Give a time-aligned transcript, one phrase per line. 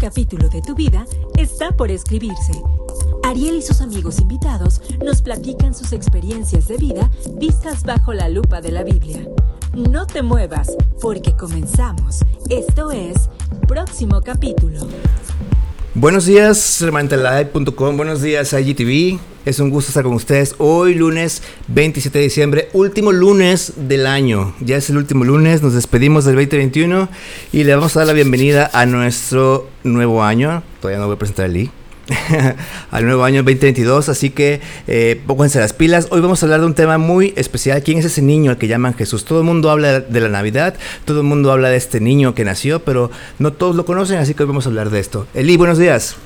[0.00, 1.04] capítulo de tu vida
[1.36, 2.52] está por escribirse.
[3.22, 8.62] Ariel y sus amigos invitados nos platican sus experiencias de vida vistas bajo la lupa
[8.62, 9.28] de la Biblia.
[9.74, 12.24] No te muevas, porque comenzamos.
[12.48, 13.28] Esto es
[13.68, 14.80] Próximo Capítulo.
[15.96, 17.96] Buenos días, hermanitalive.com.
[17.96, 19.20] Buenos días, IGTV.
[19.44, 24.56] Es un gusto estar con ustedes hoy, lunes 27 de diciembre, último lunes del año.
[24.58, 27.08] Ya es el último lunes, nos despedimos del 2021
[27.52, 30.64] y le vamos a dar la bienvenida a nuestro nuevo año.
[30.80, 31.70] Todavía no voy a presentar el I.
[32.90, 36.08] al nuevo año 2022, así que eh, pónganse las pilas.
[36.10, 37.82] Hoy vamos a hablar de un tema muy especial.
[37.82, 39.24] ¿Quién es ese niño al que llaman Jesús?
[39.24, 42.44] Todo el mundo habla de la Navidad, todo el mundo habla de este niño que
[42.44, 45.26] nació, pero no todos lo conocen, así que hoy vamos a hablar de esto.
[45.34, 46.16] Eli, buenos días.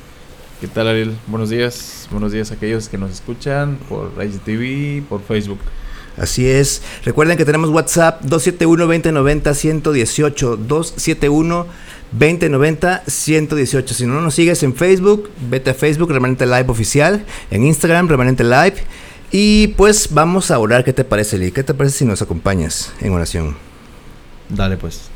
[0.60, 1.16] ¿Qué tal, Ariel?
[1.28, 2.08] Buenos días.
[2.10, 5.60] Buenos días a aquellos que nos escuchan por IGTV, por Facebook.
[6.16, 6.82] Así es.
[7.04, 10.56] Recuerden que tenemos WhatsApp 271-2090-118.
[10.56, 11.66] 271
[12.12, 13.94] 2090 118.
[13.94, 18.44] Si no nos sigues en Facebook, vete a Facebook, Remanente Live Oficial, en Instagram, Remanente
[18.44, 18.76] Live.
[19.30, 20.84] Y pues vamos a orar.
[20.84, 21.52] ¿Qué te parece, Lee?
[21.52, 23.56] ¿Qué te parece si nos acompañas en oración?
[24.48, 25.10] Dale, pues.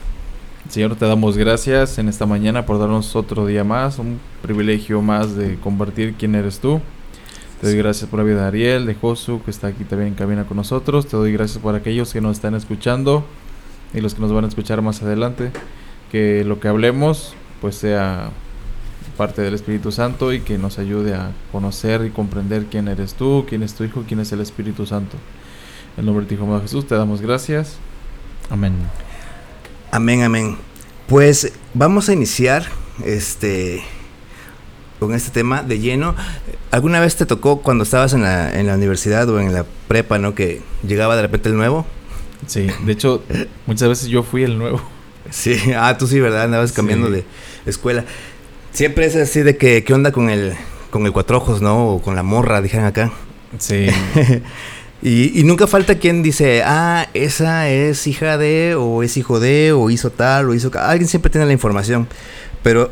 [0.68, 5.34] Señor, te damos gracias en esta mañana por darnos otro día más, un privilegio más
[5.34, 6.80] de compartir quién eres tú.
[7.60, 10.14] Te doy gracias por la vida de Ariel, de Josu, que está aquí también en
[10.14, 11.06] cabina con nosotros.
[11.06, 13.24] Te doy gracias por aquellos que nos están escuchando
[13.94, 15.52] y los que nos van a escuchar más adelante
[16.12, 18.30] que lo que hablemos pues sea
[19.16, 23.46] parte del Espíritu Santo y que nos ayude a conocer y comprender quién eres tú,
[23.48, 25.16] quién es tu Hijo, quién es el Espíritu Santo.
[25.96, 27.78] En nombre de tu Hijo Jesús te damos gracias.
[28.50, 28.74] Amén.
[29.90, 30.56] Amén, amén.
[31.08, 32.66] Pues vamos a iniciar
[33.04, 33.82] este
[34.98, 36.14] con este tema de lleno.
[36.70, 40.18] ¿Alguna vez te tocó cuando estabas en la, en la universidad o en la prepa,
[40.18, 40.34] no?
[40.34, 41.86] Que llegaba de repente el nuevo.
[42.46, 43.22] Sí, de hecho,
[43.66, 44.80] muchas veces yo fui el nuevo.
[45.30, 46.44] Sí, ah, tú sí, ¿verdad?
[46.44, 47.24] Andabas cambiando de
[47.66, 48.04] escuela.
[48.72, 50.54] Siempre es así de que, ¿qué onda con el,
[50.90, 51.88] con el cuatro ojos, no?
[51.88, 53.12] O con la morra, dijeron acá.
[53.58, 53.86] Sí.
[55.02, 59.90] y, nunca falta quien dice, ah, esa es hija de, o es hijo de, o
[59.90, 60.70] hizo tal, o hizo...
[60.78, 62.08] Alguien siempre tiene la información,
[62.62, 62.90] pero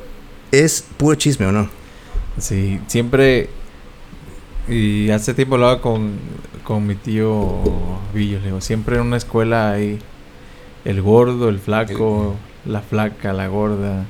[0.52, 1.70] es puro chisme, ¿o no?
[2.38, 3.48] Sí, siempre...
[4.68, 6.12] Y hace tiempo hablaba con,
[6.62, 7.62] con mi tío
[8.14, 9.98] Villo, le digo, siempre en una escuela hay
[10.84, 14.04] el gordo, el flaco, la flaca, la gorda,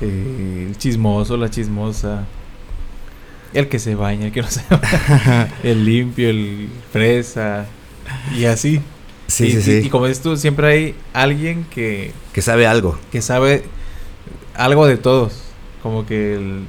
[0.00, 2.26] eh, el chismoso, la chismosa,
[3.54, 7.66] el que se baña, el que no se baña, el limpio, el fresa,
[8.36, 8.80] y así.
[9.26, 9.86] Sí, y, sí, sí.
[9.86, 12.12] Y, como dices tú, siempre hay alguien que...
[12.32, 12.98] Que sabe algo.
[13.12, 13.64] Que sabe
[14.54, 15.42] algo de todos.
[15.82, 16.60] Como que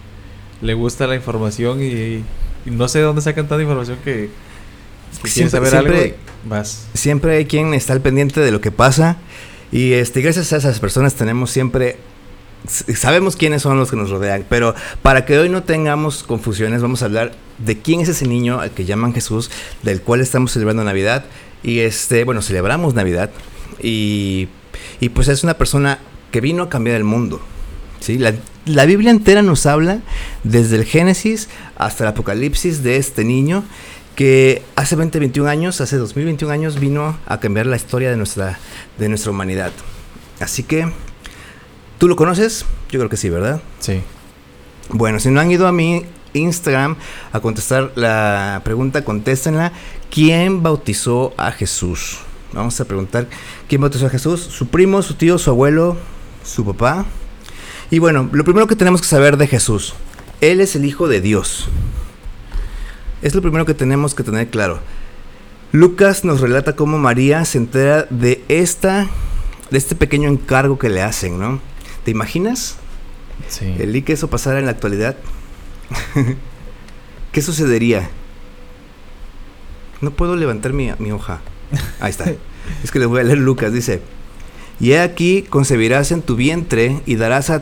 [0.62, 2.24] le gusta la información y,
[2.66, 4.30] no sé de dónde sacan tanta información que...
[5.50, 5.94] saber algo
[6.94, 9.18] Siempre hay quien está al pendiente de lo que pasa.
[9.72, 11.98] Y este, gracias a esas personas tenemos siempre
[12.68, 17.02] sabemos quiénes son los que nos rodean, pero para que hoy no tengamos confusiones, vamos
[17.02, 19.50] a hablar de quién es ese niño al que llaman Jesús,
[19.84, 21.26] del cual estamos celebrando Navidad.
[21.64, 23.32] Y este, bueno, celebramos Navidad.
[23.82, 24.48] Y,
[25.00, 26.00] y pues es una persona
[26.32, 27.42] que vino a cambiar el mundo.
[28.00, 28.18] ¿sí?
[28.18, 28.34] La,
[28.66, 30.00] la Biblia entera nos habla
[30.44, 33.64] desde el Génesis hasta el Apocalipsis de este niño
[34.20, 38.60] que hace 20, 21 años, hace 2021 años, vino a cambiar la historia de nuestra,
[38.98, 39.72] de nuestra humanidad.
[40.42, 40.92] Así que,
[41.98, 42.66] ¿tú lo conoces?
[42.92, 43.62] Yo creo que sí, ¿verdad?
[43.80, 44.02] Sí.
[44.90, 46.98] Bueno, si no han ido a mi Instagram
[47.32, 49.72] a contestar la pregunta, contéstenla.
[50.12, 52.18] ¿Quién bautizó a Jesús?
[52.52, 53.26] Vamos a preguntar,
[53.70, 54.42] ¿quién bautizó a Jesús?
[54.42, 55.96] ¿Su primo, su tío, su abuelo,
[56.44, 57.06] su papá?
[57.90, 59.94] Y bueno, lo primero que tenemos que saber de Jesús,
[60.42, 61.70] Él es el Hijo de Dios.
[63.22, 64.80] Es lo primero que tenemos que tener claro.
[65.72, 69.08] Lucas nos relata cómo María se entera de esta
[69.70, 71.60] de este pequeño encargo que le hacen, ¿no?
[72.04, 72.78] ¿Te imaginas?
[73.48, 73.76] Sí.
[73.78, 75.16] El y que eso pasara en la actualidad.
[77.32, 78.10] ¿Qué sucedería?
[80.02, 81.42] No puedo levantar mi, mi hoja.
[82.00, 82.26] Ahí está.
[82.84, 83.74] es que le voy a leer Lucas.
[83.74, 84.02] Dice:
[84.80, 87.62] Y he aquí concebirás en tu vientre y darás a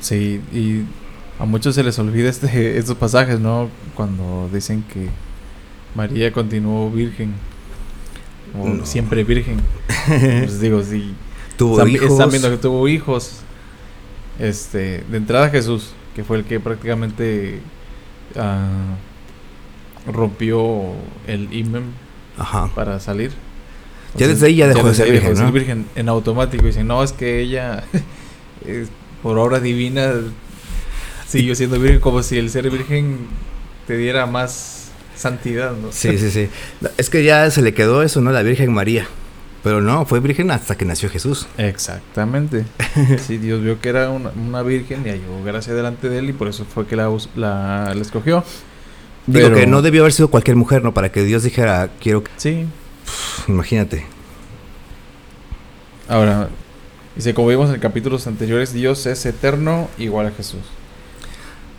[0.00, 0.84] Sí, y
[1.38, 3.68] a muchos se les olvida este, estos pasajes, ¿no?
[3.94, 5.08] Cuando dicen que
[5.94, 7.34] María continuó virgen,
[8.58, 9.60] o siempre virgen.
[10.06, 11.14] pues digo, sí.
[11.56, 12.10] Tuvo hijos.
[12.10, 13.40] Están viendo que tuvo hijos.
[14.40, 17.60] Este, de entrada Jesús, que fue el que prácticamente
[18.34, 18.96] ah,
[20.12, 20.94] rompió
[21.28, 21.84] el imen
[22.36, 22.70] Ajá.
[22.74, 23.30] para salir.
[24.16, 25.52] Ya desde ahí ya dejó de ser virgen, ¿no?
[25.52, 26.66] virgen en automático.
[26.66, 27.84] Dicen, no, es que ella,
[28.66, 28.88] es
[29.24, 30.12] por obra divina,
[31.26, 33.26] siguió siendo virgen, como si el ser virgen
[33.88, 35.90] te diera más santidad, ¿no?
[35.90, 36.48] Sí, sí, sí.
[36.98, 38.30] Es que ya se le quedó eso, ¿no?
[38.30, 39.08] La Virgen María.
[39.62, 41.46] Pero no, fue virgen hasta que nació Jesús.
[41.56, 42.66] Exactamente.
[43.18, 46.32] Sí, Dios vio que era una, una virgen y halló gracia delante de él y
[46.34, 48.44] por eso fue que la, us- la, la escogió.
[49.26, 50.92] Digo Pero- que no debió haber sido cualquier mujer, ¿no?
[50.92, 52.30] Para que Dios dijera, quiero que...
[52.36, 52.66] Sí.
[53.48, 54.04] Imagínate.
[56.08, 56.48] Ahora,
[57.16, 60.60] dice, como vimos en capítulos anteriores, Dios es eterno igual a Jesús.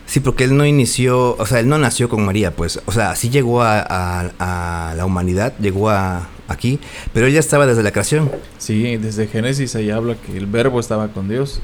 [0.06, 2.80] Sí, porque él no inició, o sea, él no nació con María, pues.
[2.86, 6.80] O sea, sí llegó a, a- a la humanidad, llegó a aquí,
[7.12, 8.32] pero él ya estaba desde la creación.
[8.60, 11.60] Sí, desde Génesis ahí habla que el verbo estaba con Dios.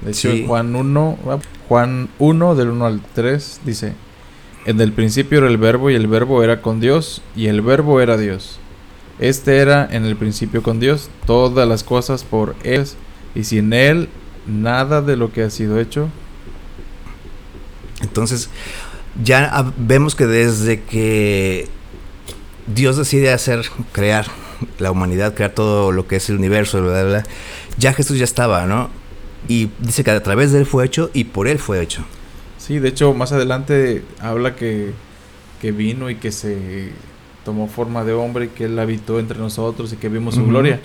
[0.00, 0.44] De hecho, Sí.
[0.46, 1.38] Juan 1, ah,
[1.68, 3.92] Juan 1 del 1 al 3 dice,
[4.66, 8.00] en el principio era el verbo y el verbo era con Dios y el verbo
[8.00, 8.58] era Dios.
[9.20, 12.84] Este era en el principio con Dios, todas las cosas por él
[13.34, 14.08] y sin él
[14.46, 16.08] nada de lo que ha sido hecho.
[18.02, 18.50] Entonces,
[19.22, 21.68] ya vemos que desde que
[22.66, 24.26] Dios decide hacer, crear
[24.78, 27.22] la humanidad, crear todo lo que es el universo, bla, bla, bla,
[27.78, 28.90] ya Jesús ya estaba, ¿no?
[29.48, 32.04] Y dice que a través de él fue hecho y por él fue hecho.
[32.58, 34.92] Sí, de hecho, más adelante habla que,
[35.60, 36.92] que vino y que se
[37.44, 40.80] tomó forma de hombre y que él habitó entre nosotros y que vimos su gloria.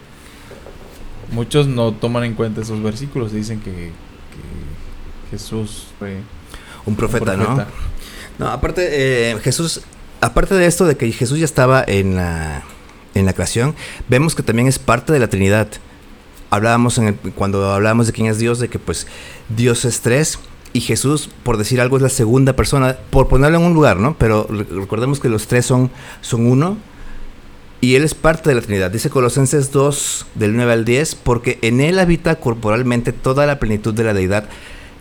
[1.31, 3.91] Muchos no toman en cuenta esos versículos, dicen que, que
[5.31, 6.17] Jesús fue
[6.85, 7.45] Un profeta, un ¿no?
[7.45, 7.67] profeta.
[8.39, 8.87] No, aparte,
[9.31, 9.81] eh, Jesús,
[10.21, 12.63] aparte de esto de que Jesús ya estaba en la,
[13.13, 13.75] en la creación,
[14.07, 15.67] vemos que también es parte de la Trinidad.
[16.49, 19.05] Hablábamos en el- cuando hablábamos de quién es Dios, de que pues
[19.49, 20.39] Dios es tres
[20.73, 24.15] y Jesús, por decir algo, es la segunda persona, por ponerlo en un lugar, ¿no?
[24.17, 25.91] Pero re- recordemos que los tres son,
[26.21, 26.77] son uno
[27.81, 28.91] y Él es parte de la Trinidad.
[28.91, 33.93] Dice Colosenses 2, del 9 al 10, porque en Él habita corporalmente toda la plenitud
[33.93, 34.49] de la deidad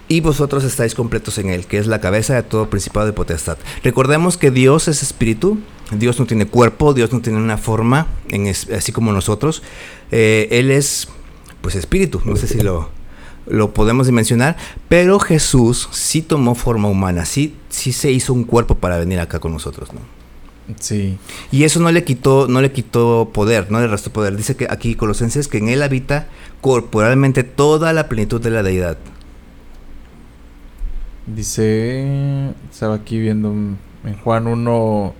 [0.08, 3.58] y vosotros estáis completos en Él, que es la cabeza de todo principado de potestad.
[3.84, 5.58] Recordemos que Dios es espíritu,
[5.92, 8.06] Dios no tiene cuerpo, Dios no tiene una forma,
[8.75, 9.62] así como nosotros.
[10.10, 11.08] Eh, él es,
[11.60, 12.90] pues, espíritu, no sé si lo,
[13.46, 14.56] lo podemos dimensionar,
[14.88, 19.40] pero Jesús sí tomó forma humana, sí, sí se hizo un cuerpo para venir acá
[19.40, 20.18] con nosotros, ¿no?
[20.79, 21.17] Sí,
[21.50, 24.37] Y eso no le quitó, no le quitó poder, no le restó poder.
[24.37, 26.26] Dice que aquí Colosenses que en él habita
[26.61, 28.99] corporalmente toda la plenitud de la deidad.
[31.26, 33.79] dice, estaba aquí viendo en
[34.25, 35.15] Juan 1,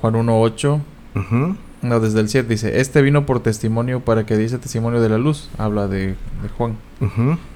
[0.00, 0.80] Juan 1, 8,
[1.16, 1.56] Ujú.
[1.82, 5.18] no, desde el 7 dice, este vino por testimonio para que diese testimonio de la
[5.18, 6.76] luz, habla de, de Juan.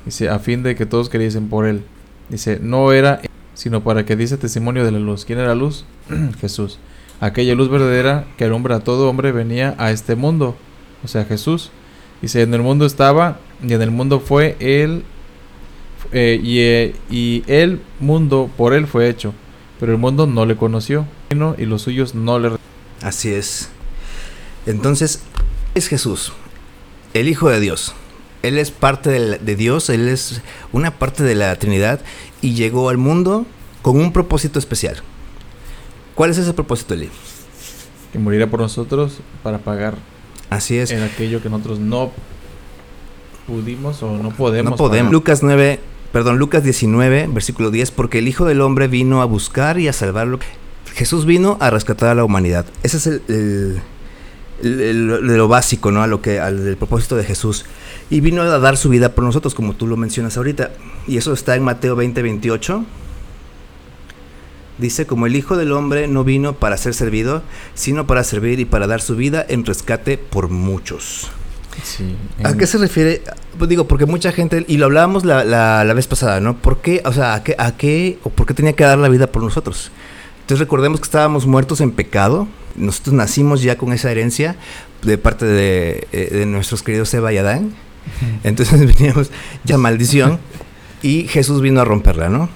[0.05, 1.83] Dice, a fin de que todos creyesen por él.
[2.31, 3.21] Dice, no era,
[3.53, 5.25] sino para que dice testimonio de la luz.
[5.27, 5.85] ¿Quién era la luz?
[6.41, 6.79] Jesús.
[7.21, 10.57] Aquella luz verdadera que alumbra a todo hombre venía a este mundo.
[11.03, 11.71] O sea, Jesús.
[12.23, 15.05] Dice, en el mundo estaba y en el mundo fue él.
[16.13, 19.35] eh, y, eh, y el mundo por él fue hecho.
[19.81, 21.07] Pero el mundo no le conoció.
[21.59, 22.53] Y los suyos no le...
[23.03, 23.69] Así es.
[24.67, 25.21] Entonces,
[25.75, 26.33] es Jesús,
[27.13, 27.95] el Hijo de Dios.
[28.43, 30.43] Él es parte de, Dios, Él es
[30.73, 32.01] una parte de la Trinidad
[32.41, 33.47] y llegó al mundo
[33.83, 35.03] con un propósito especial.
[36.15, 37.09] ¿Cuál es ese propósito, Eli?
[38.13, 39.95] Que muriera por nosotros para pagar
[40.51, 40.91] Así es.
[40.93, 42.13] en aquello que nosotros no
[43.47, 44.71] pudimos o no podemos.
[44.73, 45.07] no podemos.
[45.09, 45.13] pagar.
[45.13, 45.81] Lucas 9,
[46.13, 49.93] perdón, Lucas 19, versículo 10, porque el Hijo del Hombre vino a buscar y a
[49.93, 50.39] salvarlo.
[50.95, 52.67] Jesús vino a rescatar a la humanidad.
[52.85, 53.81] Ese es el, el-
[54.63, 56.03] el- el- de lo básico, ¿no?
[56.03, 57.65] A lo que, al del propósito de Jesús.
[58.11, 60.71] Y vino a dar su vida por nosotros, como tú lo mencionas ahorita.
[61.09, 62.85] Y eso está en Mateo 20, 28.
[64.79, 67.43] Dice, como el Hijo del Hombre no vino para ser servido,
[67.75, 71.31] sino para servir y para dar su vida en rescate por muchos.
[71.83, 72.17] Sí.
[72.43, 73.23] ¿A qué se refiere?
[73.59, 76.57] Pues digo, porque mucha gente, y lo hablábamos la, la, la vez pasada, ¿no?
[76.57, 79.09] ¿Por qué, o sea, a qué, a qué, o por qué tenía que dar la
[79.09, 79.91] vida por nosotros?
[80.41, 84.57] Entonces recordemos que estábamos muertos en pecado, nosotros nacimos ya con esa herencia
[85.03, 87.73] de parte de, eh, de nuestros queridos Eva y Adán,
[88.43, 89.31] entonces veníamos
[89.65, 90.39] ya maldición,
[91.03, 92.49] y Jesús vino a romperla, ¿no?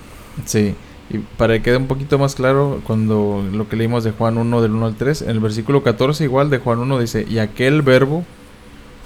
[0.45, 0.75] Sí.
[1.11, 4.61] Y para que quede un poquito más claro, cuando lo que leímos de Juan 1
[4.61, 7.81] del 1 al 3, en el versículo 14 igual de Juan 1 dice, y aquel
[7.83, 8.25] verbo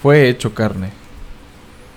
[0.03, 0.91] fue hecho carne.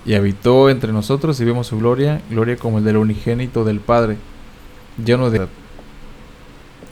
[0.05, 4.17] Y habitó entre nosotros y vimos su gloria, gloria como el del unigénito del Padre,
[5.03, 5.47] lleno de...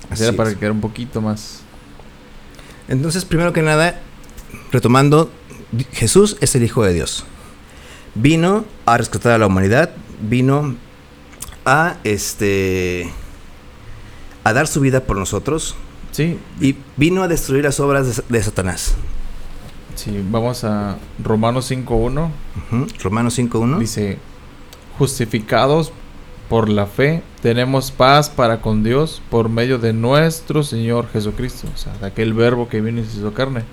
[0.10, 0.56] Así Era para es.
[0.56, 1.62] que quedara un poquito más...
[2.88, 4.00] Entonces, primero que nada,
[4.72, 5.30] retomando,
[5.92, 7.26] Jesús es el Hijo de Dios.
[8.16, 9.92] Vino a rescatar a la humanidad,
[10.22, 10.76] vino
[11.66, 13.10] a este
[14.44, 15.76] a dar su vida por nosotros
[16.12, 18.94] Sí, y vino a destruir las obras de, de Satanás.
[19.96, 22.30] sí, vamos a Romanos 5.1.
[22.72, 22.88] Ujú.
[23.02, 23.80] Romanos 5.1.
[23.80, 24.20] Dice,
[25.00, 25.92] justificados
[26.50, 31.68] por la fe, tenemos paz para con Dios por medio de nuestro Señor Jesucristo.
[31.74, 33.64] O sea, de aquel verbo que vino y se hizo carne.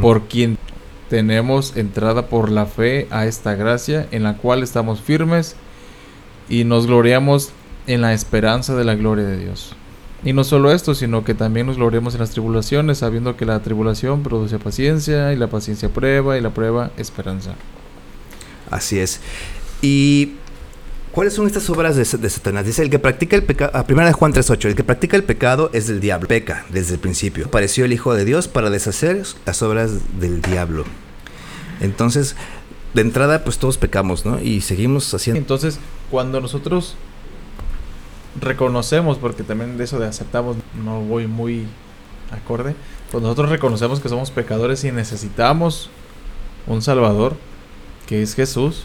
[0.00, 0.56] Por quien
[1.10, 5.54] tenemos entrada por la fe a esta gracia en la cual estamos firmes
[6.48, 7.50] y nos gloriamos
[7.86, 9.74] en la esperanza de la gloria de Dios.
[10.24, 13.60] Y no solo esto, sino que también nos gloriamos en las tribulaciones, sabiendo que la
[13.60, 17.54] tribulación produce paciencia y la paciencia prueba y la prueba esperanza.
[18.70, 19.20] Así es.
[19.80, 20.32] ¿Y
[21.12, 22.66] cuáles son estas obras de, de Satanás?
[22.66, 25.22] Dice, el que practica el pecado, a primera de Juan 3.8, el que practica el
[25.22, 27.46] pecado es del diablo, peca desde el principio.
[27.46, 30.84] Apareció el Hijo de Dios para deshacer las obras del diablo.
[31.80, 32.34] Entonces,
[32.92, 34.40] de entrada, pues todos pecamos, ¿no?
[34.40, 35.38] Y seguimos haciendo...
[35.38, 35.78] Entonces,
[36.10, 36.96] cuando nosotros
[38.40, 41.66] reconocemos, porque también de eso de aceptamos no voy muy
[42.30, 42.74] acorde,
[43.10, 45.90] cuando nosotros reconocemos que somos pecadores y necesitamos
[46.66, 47.36] un Salvador,
[48.06, 48.84] que es Jesús,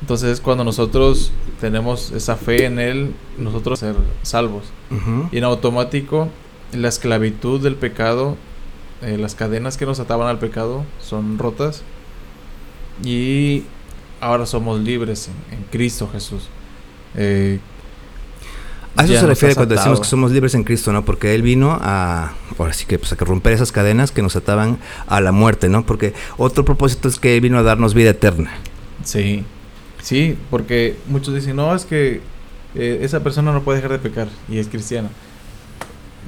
[0.00, 4.64] entonces es cuando nosotros tenemos esa fe en Él, nosotros ser salvos.
[4.90, 5.28] Ujú.
[5.32, 6.28] Y en automático,
[6.72, 8.36] la esclavitud del pecado,
[9.02, 11.82] eh, las cadenas que nos ataban al pecado son rotas.
[13.04, 13.64] Y
[14.20, 16.48] ahora somos libres en, en Cristo Jesús.
[17.14, 17.60] Eh,
[18.96, 21.04] A eso se refiere cuando decimos que somos libres en Cristo, ¿no?
[21.04, 24.34] Porque Él vino a, ahora sí que, pues, a que romper esas cadenas que nos
[24.36, 25.86] ataban a la muerte, ¿no?
[25.86, 28.50] Porque otro propósito es que Él vino a darnos vida eterna.
[29.04, 29.46] Sí,
[30.00, 32.26] sí, porque muchos dicen, no, es que
[32.74, 35.10] eh, esa persona no puede dejar de pecar y es cristiana.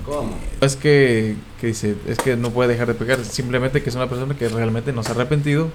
[0.02, 0.48] ¿Cómo?
[0.60, 4.08] Es que, que dice, es que no puede dejar de pecar, simplemente que es una
[4.08, 5.72] persona que realmente no se ha arrepentido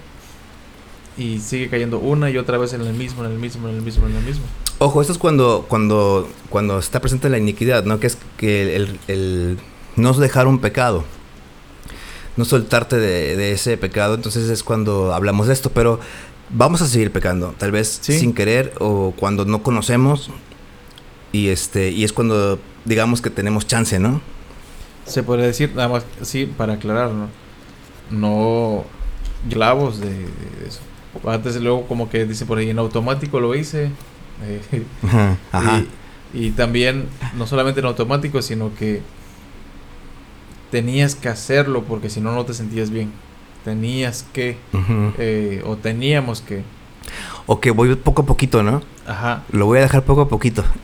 [1.16, 3.82] y sigue cayendo una y otra vez en el mismo, en el mismo, en el
[3.82, 4.44] mismo, en el mismo.
[4.78, 7.98] Ojo, esto es cuando, cuando, cuando está presente la iniquidad, ¿no?
[7.98, 9.58] Que es que el, el
[9.96, 11.04] no dejar un pecado,
[12.36, 15.98] no soltarte de, de ese pecado, entonces es cuando hablamos de esto, pero
[16.50, 18.18] vamos a seguir pecando, tal vez Sí.
[18.18, 20.30] sin querer o cuando no conocemos
[21.32, 24.20] y este y es cuando digamos que tenemos chance, ¿no?
[25.06, 27.28] Se puede decir, nada más, sí, para aclarar, ¿no?
[28.10, 28.84] No
[29.48, 30.80] clavos de, de eso.
[31.24, 33.90] Antes luego como que dice por ahí, en automático lo hice.
[34.42, 34.84] eh,
[35.52, 35.84] Ajá.
[36.32, 37.06] Y, y también,
[37.36, 39.02] no solamente en automático, sino que
[40.70, 43.12] tenías que hacerlo porque si no, no te sentías bien.
[43.64, 44.56] Tenías que,
[45.18, 46.62] eh, o teníamos que.
[47.46, 48.82] O que voy poco a poquito, ¿no?
[49.06, 49.42] Ajá.
[49.50, 50.64] Lo voy a dejar poco a poquito.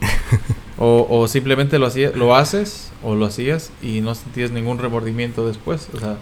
[0.75, 5.47] O, o simplemente lo, hacías, lo haces o lo hacías y no sentías ningún remordimiento
[5.47, 5.87] después.
[5.93, 6.17] O sea,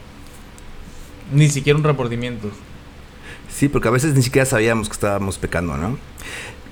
[1.33, 2.49] ni siquiera un remordimiento.
[3.53, 5.97] Sí, porque a veces ni siquiera sabíamos que estábamos pecando, ¿no?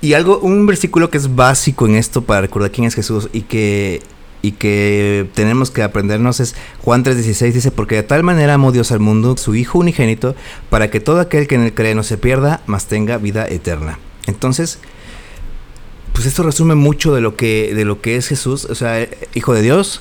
[0.00, 3.42] Y algo, un versículo que es básico en esto para recordar quién es Jesús y
[3.42, 4.02] que,
[4.40, 8.92] y que tenemos que aprendernos es Juan 3:16 dice, porque de tal manera amó Dios
[8.92, 10.34] al mundo, su Hijo unigénito,
[10.70, 13.98] para que todo aquel que en él cree no se pierda, mas tenga vida eterna.
[14.26, 14.78] Entonces,
[16.14, 19.52] pues esto resume mucho de lo que, de lo que es Jesús, o sea, Hijo
[19.52, 20.00] de Dios,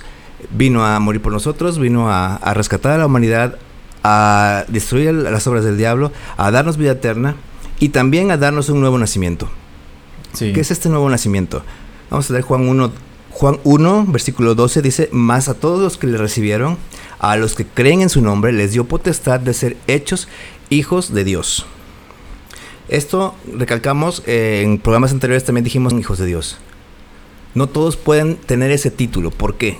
[0.51, 3.57] vino a morir por nosotros, vino a, a rescatar a la humanidad,
[4.03, 7.35] a destruir las obras del diablo, a darnos vida eterna
[7.79, 9.49] y también a darnos un nuevo nacimiento.
[10.33, 10.53] Sí.
[10.53, 11.63] ¿Qué es este nuevo nacimiento?
[12.09, 12.91] Vamos a leer Juan 1,
[13.31, 16.77] Juan 1, versículo 12, dice, más a todos los que le recibieron,
[17.19, 20.27] a los que creen en su nombre, les dio potestad de ser hechos
[20.69, 21.65] hijos de Dios.
[22.87, 26.57] Esto, recalcamos, eh, en programas anteriores también dijimos hijos de Dios.
[27.53, 29.31] No todos pueden tener ese título.
[29.31, 29.77] ¿Por qué?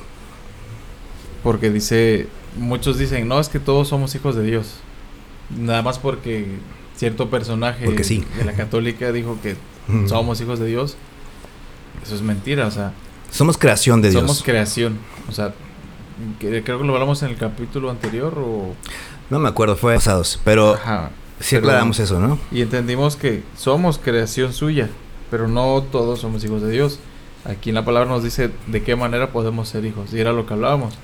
[1.44, 2.28] Porque dice,
[2.60, 4.76] muchos dicen, no, es que todos somos hijos de Dios.
[5.58, 6.46] Nada más porque
[6.96, 8.24] cierto personaje Porque sí.
[8.38, 9.56] de la católica dijo que
[10.08, 10.96] somos hijos de Dios.
[12.04, 12.94] Eso es mentira, o sea,
[13.32, 14.22] Somos creación de Dios.
[14.22, 14.98] somos creación.
[15.28, 15.54] O sea,
[16.40, 18.74] creo que lo hablamos en el capítulo anterior o...
[19.30, 21.12] No me acuerdo, fue pasados, pero Ajá.
[21.40, 22.40] sí pero- aclaramos eso, ¿no?
[22.52, 24.90] Y entendimos que somos creación suya,
[25.32, 27.00] pero no todos somos hijos de Dios.
[27.46, 30.14] Aquí en la palabra nos dice de qué manera podemos ser hijos.
[30.14, 30.96] Y era lo que hablábamos.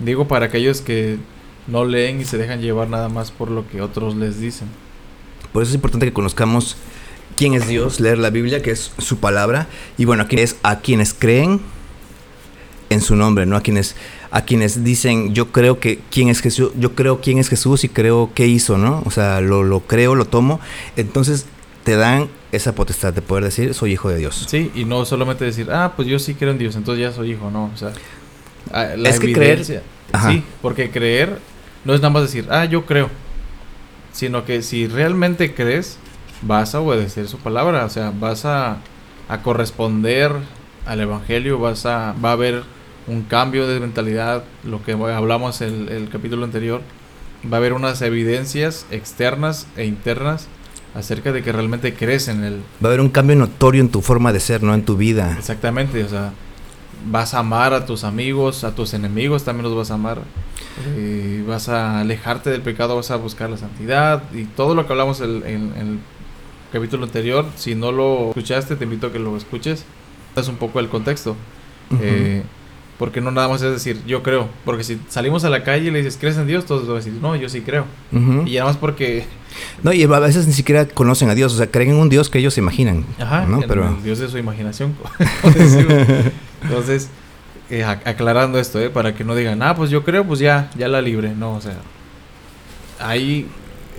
[0.00, 1.18] Digo para aquellos que
[1.66, 4.68] no leen y se dejan llevar nada más por lo que otros les dicen.
[5.52, 6.76] Por eso es importante que conozcamos
[7.36, 9.66] quién es Dios, leer la Biblia, que es su palabra,
[9.96, 11.60] y bueno, aquí es a quienes creen
[12.90, 13.96] en su nombre, no a quienes
[14.32, 17.88] a quienes dicen yo creo que quién es Jesús, yo creo quién es Jesús y
[17.88, 19.02] creo qué hizo, ¿no?
[19.06, 20.60] O sea, lo, lo creo, lo tomo,
[20.96, 21.46] entonces
[21.84, 24.46] te dan esa potestad de poder decir soy hijo de Dios.
[24.48, 27.32] Sí, y no solamente decir, ah, pues yo sí creo en Dios, entonces ya soy
[27.32, 27.70] hijo, no.
[27.72, 27.92] O sea,
[28.72, 29.82] la Es que creer-.
[30.12, 30.30] Ajá.
[30.30, 31.38] Sí, porque creer
[31.84, 33.08] no es nada más decir, ah, yo creo.
[34.12, 35.98] Sino que si realmente crees,
[36.42, 37.84] vas a obedecer su palabra.
[37.84, 38.78] O sea, vas a
[39.30, 40.32] a corresponder
[40.86, 42.64] al Evangelio, vas a, va a haber
[43.06, 46.82] un cambio de mentalidad, lo que hablamos el, el capítulo anterior,
[47.50, 50.48] va a haber unas evidencias externas e internas
[50.96, 52.62] acerca de que realmente crees en él.
[52.82, 55.36] Va a haber un cambio notorio en tu forma de ser, no en tu vida.
[55.38, 56.32] Exactamente, o sea,
[57.06, 60.22] vas a amar a tus amigos, a tus enemigos también los vas a amar.
[60.96, 64.92] Eh, vas a alejarte del pecado, vas a buscar la santidad y todo lo que
[64.92, 65.98] hablamos en, el
[66.72, 67.46] capítulo anterior.
[67.56, 69.84] Si no lo escuchaste, te invito a que lo escuches.
[70.36, 71.36] Es un poco el contexto.
[72.00, 72.44] Eh,
[73.00, 74.50] porque no nada más es decir, yo creo.
[74.66, 76.66] Porque si salimos a la calle y le dices, ¿crees en Dios?
[76.66, 77.86] Todos van a decir, no, yo sí creo.
[78.12, 79.24] Y nada más porque...
[79.82, 81.54] No, y a veces ni siquiera conocen a Dios.
[81.54, 83.06] O sea, creen en un Dios que ellos se imaginan.
[83.18, 83.62] Ajá, ¿no?
[83.66, 83.96] Pero...
[84.04, 84.94] Dios de su imaginación.
[86.62, 87.08] Entonces,
[87.70, 90.86] eh, aclarando esto, eh, para que no digan, ah, pues yo creo, pues ya, ya
[90.86, 91.32] la libre.
[91.34, 91.78] No, o sea,
[92.98, 93.46] hay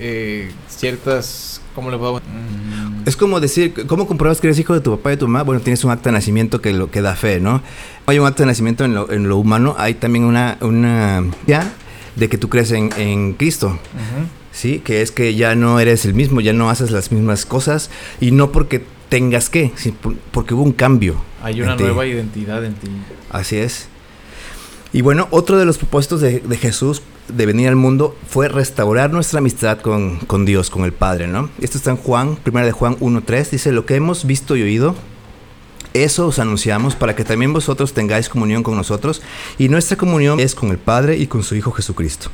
[0.01, 2.15] eh, ciertas, ¿cómo le puedo?
[2.17, 3.07] Mm.
[3.07, 5.43] Es como decir, ¿cómo compruebas que eres hijo de tu papá y de tu mamá?
[5.43, 7.61] Bueno, tienes un acta de nacimiento que lo que da fe, ¿no?
[8.07, 11.71] Hay un acta de nacimiento en lo, en lo humano, hay también una, una ya
[12.15, 13.79] de que tú crees en, en Cristo.
[14.51, 17.89] Sí, que es que ya no eres el mismo, ya no haces las mismas cosas
[18.19, 19.71] y no porque tengas que,
[20.31, 21.21] porque hubo un cambio.
[21.41, 22.89] Hay una nueva identidad en ti.
[23.29, 23.87] Así es.
[24.93, 29.39] Y bueno, otro de los propósitos de, Jesús de venir al mundo fue restaurar nuestra
[29.39, 31.49] amistad con, con, Dios, con el Padre, ¿no?
[31.61, 34.95] Esto está en Juan, primera de Juan 1.3, dice, lo que hemos visto y oído,
[35.93, 39.21] eso os anunciamos para que también vosotros tengáis comunión con nosotros,
[39.57, 42.29] y nuestra comunión es con el Padre y con su Hijo Jesucristo.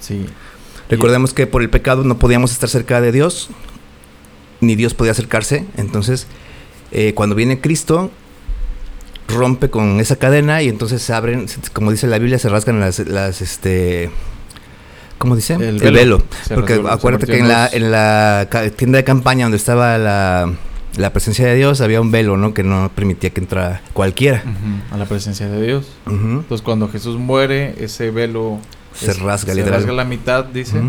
[0.00, 0.26] Sí.
[0.88, 3.50] Recordemos que por el pecado no podíamos estar cerca de Dios,
[4.60, 5.66] ni Dios podía acercarse.
[5.76, 6.26] Entonces,
[6.90, 8.10] eh, cuando viene Cristo,
[9.30, 12.98] rompe con esa cadena y entonces se abren, como dice la Biblia, se rasgan las,
[13.00, 14.10] las este,
[15.18, 15.54] ¿cómo dice?
[15.54, 16.22] El velo.
[16.54, 20.52] Porque acuérdate que en la, en la tienda de campaña donde estaba la,
[20.96, 22.54] la, presencia de Dios había un velo, ¿no?
[22.54, 24.42] Que no permitía que entrara cualquiera.
[24.90, 25.86] A la presencia de Dios.
[26.06, 28.58] Entonces cuando Jesús muere, ese velo
[28.94, 30.80] se rasga, se rasga la mitad, dice.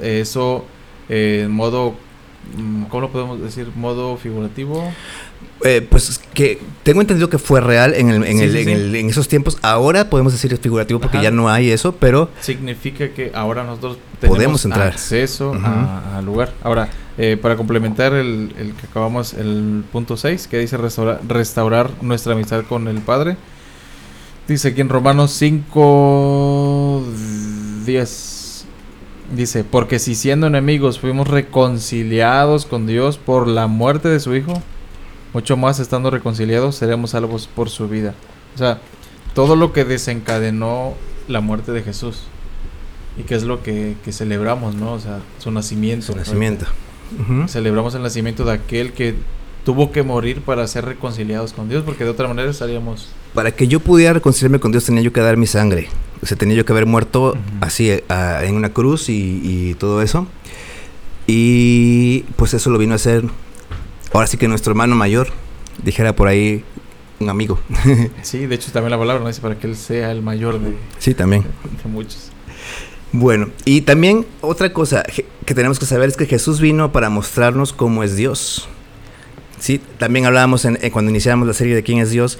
[0.00, 0.64] Eso
[1.08, 1.94] eh, en modo
[2.54, 3.68] Mm, ¿cómo lo podemos decir?
[3.74, 4.92] ¿Modo figurativo?
[5.64, 9.58] Eh, pues que tengo entendido que fue real en, el, en, el, En, esos tiempos.
[9.62, 12.30] Ahora podemos decir es figurativo porque ya no hay eso, pero...
[12.40, 14.88] Significa que ahora nosotros tenemos podemos entrar.
[14.88, 15.54] acceso
[16.14, 16.52] al lugar.
[16.62, 21.90] Ahora, eh, para complementar el, el, que acabamos, el punto 6, que dice restaurar, restaurar
[22.02, 23.36] nuestra amistad con el Padre.
[24.46, 27.04] Dice aquí en Romanos 5,
[27.86, 28.66] 10.
[29.34, 34.62] Dice, porque si siendo enemigos fuimos reconciliados con Dios por la muerte de su Hijo,
[35.36, 38.14] mucho más estando reconciliados seremos salvos por su vida.
[38.54, 38.80] O sea,
[39.34, 40.94] todo lo que desencadenó
[41.28, 42.22] la muerte de Jesús.
[43.18, 44.94] Y que es lo que, celebramos, ¿no?
[44.94, 46.06] O sea, su nacimiento.
[46.06, 46.64] Su nacimiento.
[47.48, 49.14] Celebramos el nacimiento de aquel que
[49.62, 53.10] tuvo que morir para ser reconciliados con Dios, porque de otra manera estaríamos...
[53.34, 55.90] Para que yo pudiera reconciliarme con Dios tenía yo que dar mi sangre.
[56.22, 60.26] O sea, tenía yo que haber muerto así en una cruz y, todo eso.
[61.26, 63.24] Y pues eso lo vino a hacer,
[64.16, 65.28] ahora sí que nuestro hermano mayor,
[65.82, 66.64] dijera por ahí
[67.20, 67.58] un amigo.
[68.22, 70.76] sí, de hecho también la palabra no dice para que él sea el mayor de,
[70.98, 71.42] sí, también.
[71.84, 72.30] de muchos.
[73.12, 77.72] Bueno, y también otra cosa que tenemos que saber es que Jesús vino para mostrarnos
[77.72, 78.68] cómo es Dios.
[79.58, 82.38] Sí, también hablábamos en, cuando iniciamos la serie de quién es Dios,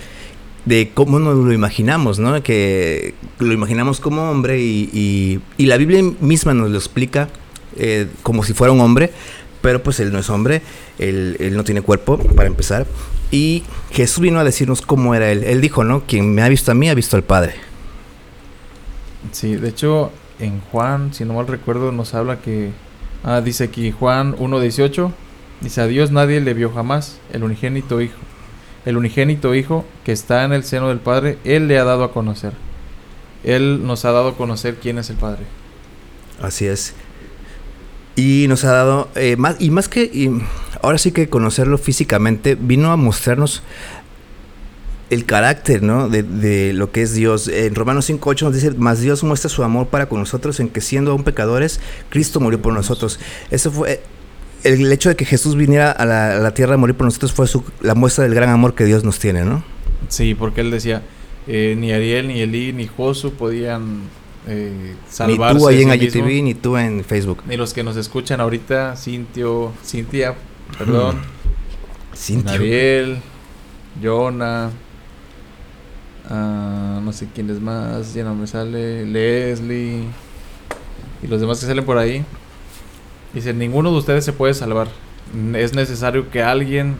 [0.64, 2.42] de cómo nos lo imaginamos, ¿no?
[2.42, 7.28] Que lo imaginamos como hombre y, y, la Biblia misma nos lo explica
[7.76, 9.12] eh, como si fuera un hombre,
[9.66, 10.62] pero pues él no es hombre,
[10.96, 12.86] él, él, no tiene cuerpo, para empezar.
[13.32, 15.42] Y Jesús vino a decirnos cómo era él.
[15.42, 16.04] Él dijo, ¿no?
[16.06, 17.56] Quien me ha visto a mí ha visto al Padre.
[19.32, 22.70] Sí, de hecho, en Juan, si no mal recuerdo, nos habla que...
[23.24, 25.10] Ah, dice aquí Juan 1.18
[25.62, 28.18] Dice, a Dios nadie le vio jamás, el unigénito Hijo.
[28.84, 32.12] El unigénito Hijo que está en el seno del Padre, Él le ha dado a
[32.12, 32.52] conocer.
[33.42, 35.42] Él nos ha dado a conocer quién es el Padre.
[36.40, 36.94] Así es.
[38.16, 40.30] Y nos ha dado, eh, más, y más que,
[40.82, 43.62] ahora sí que conocerlo físicamente, vino a mostrarnos
[45.10, 46.08] el carácter, ¿no?
[46.08, 47.46] De, de, lo que es Dios.
[47.48, 50.80] En Romanos 5.8 nos dice, más Dios muestra su amor para con nosotros en que
[50.80, 53.20] siendo aún pecadores, Cristo murió por nosotros.
[53.50, 54.00] Eso fue,
[54.66, 57.46] el hecho de que Jesús viniera a la, tierra a morir por nosotros fue
[57.80, 59.64] la muestra del gran amor que Dios nos tiene, ¿no?
[60.08, 61.02] Sí, porque él decía,
[61.46, 64.00] eh, ni Ariel, ni Eli, ni Josu podían
[64.46, 65.54] eh, salvarse.
[65.54, 67.42] Ni tú ahí en IGTV, ni tú en Facebook.
[67.46, 70.34] Ni los que nos escuchan ahorita, Cintio, Cintia,
[70.78, 71.20] perdón.
[72.14, 72.52] Cintio.
[72.54, 73.18] Ariel,
[74.02, 74.70] Jonah,
[76.28, 80.04] ah, no sé quién es más, ya no me sale, Leslie
[81.22, 82.24] y los demás que salen por ahí.
[83.32, 84.88] Dice, ninguno de ustedes se puede salvar.
[85.54, 86.96] Es necesario que alguien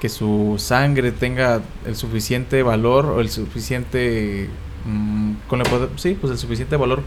[0.00, 4.48] que su sangre tenga el suficiente valor o el suficiente
[4.88, 7.02] mm, con el poder, sí, pues el suficiente valor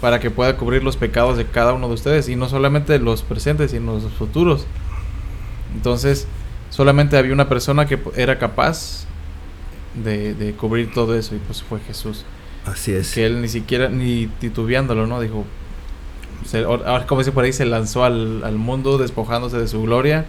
[0.00, 3.22] para que pueda cubrir los pecados de cada uno de ustedes y no solamente los
[3.22, 4.66] presentes sino los futuros.
[5.74, 6.26] Entonces,
[6.70, 9.06] solamente había una persona que era capaz
[9.94, 12.24] de, de cubrir todo eso y pues fue Jesús.
[12.64, 13.12] Así es.
[13.12, 15.20] Que él ni siquiera, ni titubeándolo, ¿no?
[15.20, 15.44] Dijo,
[16.54, 20.26] ahora como dice por ahí, se lanzó al, al mundo despojándose de su gloria.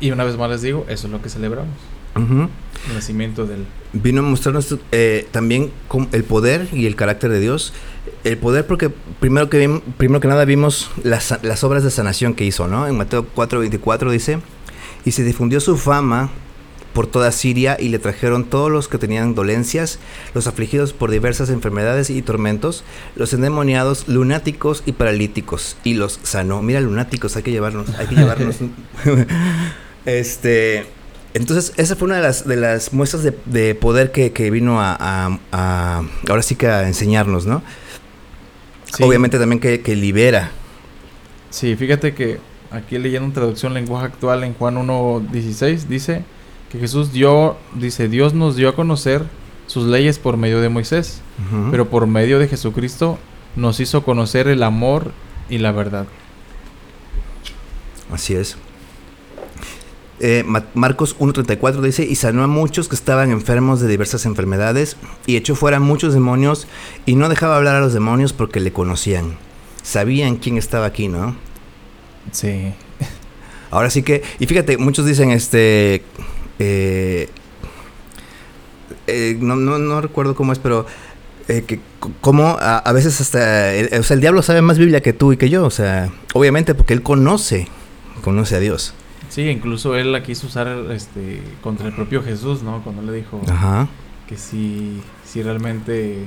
[0.00, 1.74] Y una vez más les digo, eso es lo que celebramos.
[2.18, 3.66] El nacimiento del...
[3.92, 5.70] Vino a mostrarnos eh, también
[6.12, 7.72] el poder y el carácter de Dios.
[8.24, 12.44] El poder porque primero que, primero que nada vimos las, las obras de sanación que
[12.44, 12.86] hizo, ¿no?
[12.86, 14.38] En Mateo 4:24 dice,
[15.04, 16.30] y se difundió su fama
[16.92, 20.00] por toda Siria y le trajeron todos los que tenían dolencias,
[20.34, 22.82] los afligidos por diversas enfermedades y tormentos,
[23.14, 26.60] los endemoniados, lunáticos y paralíticos, y los sanó.
[26.60, 28.56] Mira, lunáticos, hay que llevarnos, hay que llevarnos.
[30.06, 30.86] este,
[31.38, 36.42] entonces, esa fue una de las, de las muestras de, poder que, vino a, ahora
[36.42, 37.62] sí que a enseñarnos, ¿no?
[39.00, 40.50] Obviamente también que, que libera.
[41.50, 42.40] Sí, fíjate que
[42.72, 46.24] aquí leyendo una traducción lenguaje actual en Juan 1.16 dice
[46.72, 49.22] que Jesús dio, dice, Dios nos dio a conocer
[49.68, 51.20] sus leyes por medio de Moisés,
[51.70, 53.16] pero por medio de Jesucristo
[53.54, 55.12] nos hizo conocer el amor
[55.48, 56.06] y la verdad.
[58.12, 58.56] Así es.
[60.20, 65.36] Eh, Marcos 1.34 dice, y sanó a muchos que estaban enfermos de diversas enfermedades, y
[65.36, 66.66] echó fuera muchos demonios,
[67.06, 69.36] y no dejaba hablar a los demonios porque le conocían.
[69.82, 71.36] Sabían quién estaba aquí, ¿no?
[72.32, 72.74] Sí.
[73.70, 76.02] Ahora sí que, y fíjate, muchos dicen, este,
[76.58, 77.28] eh,
[79.06, 80.86] eh, no, no, no, recuerdo cómo es, pero
[81.48, 81.80] eh, que
[82.20, 85.36] como a, veces hasta, el, o sea, el diablo sabe más Biblia que tú y
[85.36, 87.68] que yo, o sea, obviamente porque él conoce,
[88.22, 88.94] conoce a Dios.
[89.28, 92.82] Sí, incluso él la quiso usar este, contra el propio Jesús, ¿no?
[92.82, 93.40] Cuando le dijo
[94.28, 96.26] que si, si realmente...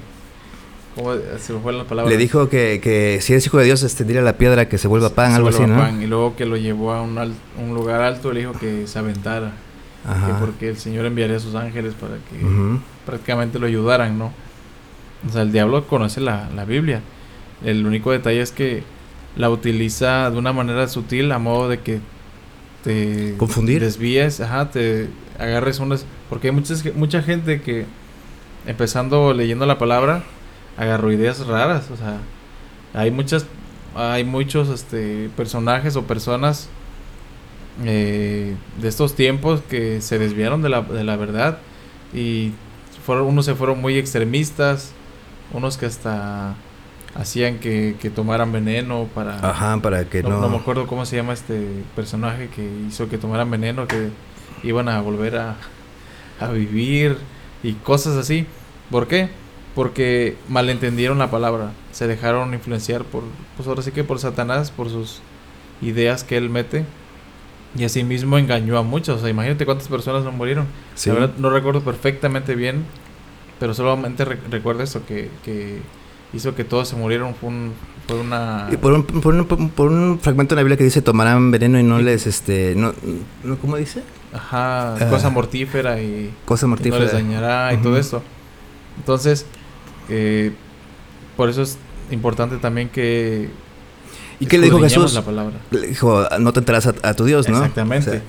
[0.95, 2.11] ¿Cómo se fue la palabra?
[2.11, 5.09] Le dijo que, que si eres hijo de Dios, este, la piedra que se vuelva
[5.09, 6.01] pan, algo así, ¿no?
[6.01, 9.53] Y luego que lo llevó a un, un lugar alto, le dijo que se aventara
[10.39, 12.45] porque el Señor enviaría a sus ángeles para que
[13.05, 14.31] prácticamente lo ayudaran, ¿no?
[15.27, 17.01] O sea, el diablo conoce la, la, Biblia.
[17.63, 18.83] El único detalle es que
[19.35, 21.99] la utiliza de una manera sutil a modo de que
[22.83, 27.85] te confundir desvíes, ajá, te agarres unas porque hay muchas, mucha gente que
[28.65, 30.23] empezando leyendo la palabra
[30.77, 32.19] agarró ideas raras, o sea,
[32.93, 33.45] hay muchas
[33.95, 36.69] hay muchos este personajes o personas
[37.83, 41.57] eh, de estos tiempos que se desviaron de la, de la verdad
[42.13, 42.51] y
[43.05, 44.91] fueron, unos se fueron muy extremistas,
[45.53, 46.55] unos que hasta
[47.15, 49.35] hacían que, tomaran veneno para...
[49.49, 50.49] Ajá, para que no, no...
[50.49, 54.09] me acuerdo cómo se llama este personaje que hizo que tomaran veneno, que
[54.63, 55.55] iban a volver a,
[56.39, 57.17] a vivir
[57.63, 58.45] y cosas así.
[58.89, 59.29] ¿Por qué?
[59.75, 63.23] Porque malentendieron la palabra, se dejaron influenciar por,
[63.55, 65.21] pues ahora sí que por Satanás, por sus
[65.81, 66.85] ideas que él mete
[67.75, 69.17] y así mismo engañó a muchos.
[69.17, 70.67] O sea, imagínate cuántas personas no murieron.
[71.05, 72.85] La verdad no recuerdo perfectamente bien,
[73.59, 75.79] pero solamente recuerdo eso, que, que
[76.33, 77.35] hizo que todos se murieron.
[77.35, 77.73] Fue, un,
[78.07, 78.67] fue una...
[78.71, 81.79] Y por un, por, un, por un fragmento de la Biblia que dice tomarán veneno
[81.79, 82.93] y no les, este, no,
[83.43, 84.03] no ¿cómo dice?
[84.33, 85.09] Ajá, ah.
[85.09, 86.33] cosa mortífera y...
[86.45, 86.99] Cosa mortífera.
[86.99, 88.21] no les dañará y todo eso.
[88.97, 89.45] Entonces,
[90.09, 90.53] eh,
[91.37, 91.77] por eso es
[92.11, 93.49] importante también que
[94.41, 95.13] ¿Y qué le dijo Jesús?
[95.13, 95.53] La palabra.
[95.69, 97.57] Le dijo, no te enteras a, tu Dios, ¿no?
[97.57, 98.23] Exactamente.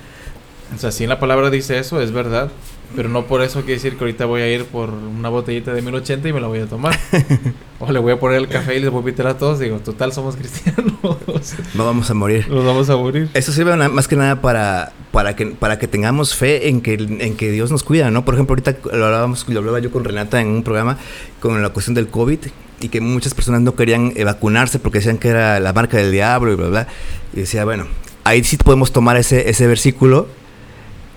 [0.75, 2.51] O sea, si en la palabra dice eso, es verdad.
[2.95, 5.81] Pero no por eso quiere decir que ahorita voy a ir por una botellita de
[5.81, 6.97] 1080 y me la voy a tomar.
[7.79, 9.59] o le voy a poner el café y les voy a invitar a todos.
[9.59, 10.93] Digo, total, somos cristianos.
[11.73, 12.47] no vamos a morir.
[12.47, 13.29] Nos vamos a morir.
[13.33, 17.35] Eso sirve más que nada para, para, que, para que tengamos fe en que, en
[17.35, 18.25] que Dios nos cuida, ¿no?
[18.25, 20.97] Por ejemplo, ahorita lo, hablábamos, lo hablaba yo con Renata en un programa
[21.39, 22.39] con la cuestión del COVID
[22.79, 26.11] y que muchas personas no querían eh, vacunarse porque decían que era la marca del
[26.11, 26.87] diablo y bla, bla.
[27.33, 27.87] Y decía, bueno,
[28.23, 30.27] ahí sí podemos tomar ese, ese versículo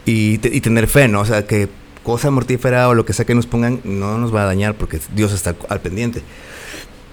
[0.06, 1.20] y, y tener fe, ¿no?
[1.20, 1.68] O sea, que
[2.02, 5.00] cosa mortífera o lo que sea que nos pongan no nos va a dañar porque
[5.14, 6.22] Dios está al pendiente.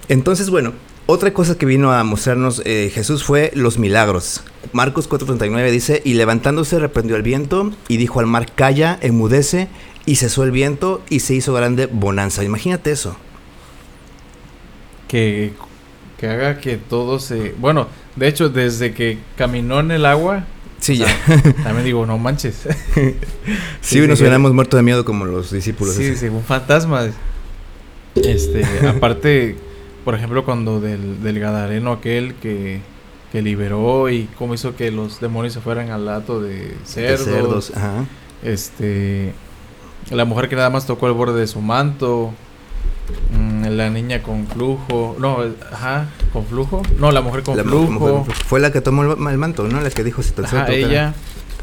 [0.07, 0.73] Entonces, bueno,
[1.05, 4.43] otra cosa que vino a mostrarnos eh, Jesús fue los milagros.
[4.71, 9.67] Marcos 4:39 dice, y levantándose reprendió el viento y dijo al mar, calla, enmudece,
[10.05, 12.43] y cesó el viento y se hizo grande bonanza.
[12.43, 13.17] Imagínate eso
[15.13, 15.53] que,
[16.17, 17.53] que haga que todo se...
[17.59, 20.45] Bueno, de hecho, desde que caminó en el agua...
[20.83, 21.07] Sí, ya.
[21.63, 22.67] también digo, no manches.
[23.81, 25.95] sí, nos hubiéramos muerto de miedo como los discípulos.
[25.95, 27.05] Sí, sí, un fantasma.
[28.15, 29.55] Este, aparte,
[30.03, 32.81] por ejemplo, cuando del, del Gadareno aquel que,
[33.31, 37.23] que liberó y cómo hizo que los demonios se fueran al lato de De cerdos.
[37.25, 38.03] cerdos, ajá.
[38.43, 39.31] Este,
[40.11, 42.33] la mujer que nada más tocó el borde de su manto.
[43.31, 45.15] mm, la niña con flujo.
[45.17, 45.37] No,
[45.71, 46.81] ajá, con flujo.
[46.99, 47.91] No, la mujer con La flujo.
[47.91, 49.79] mujer fue la que tomó el, el manto, ¿no?
[49.79, 51.13] La que dijo si te Ajá, ella.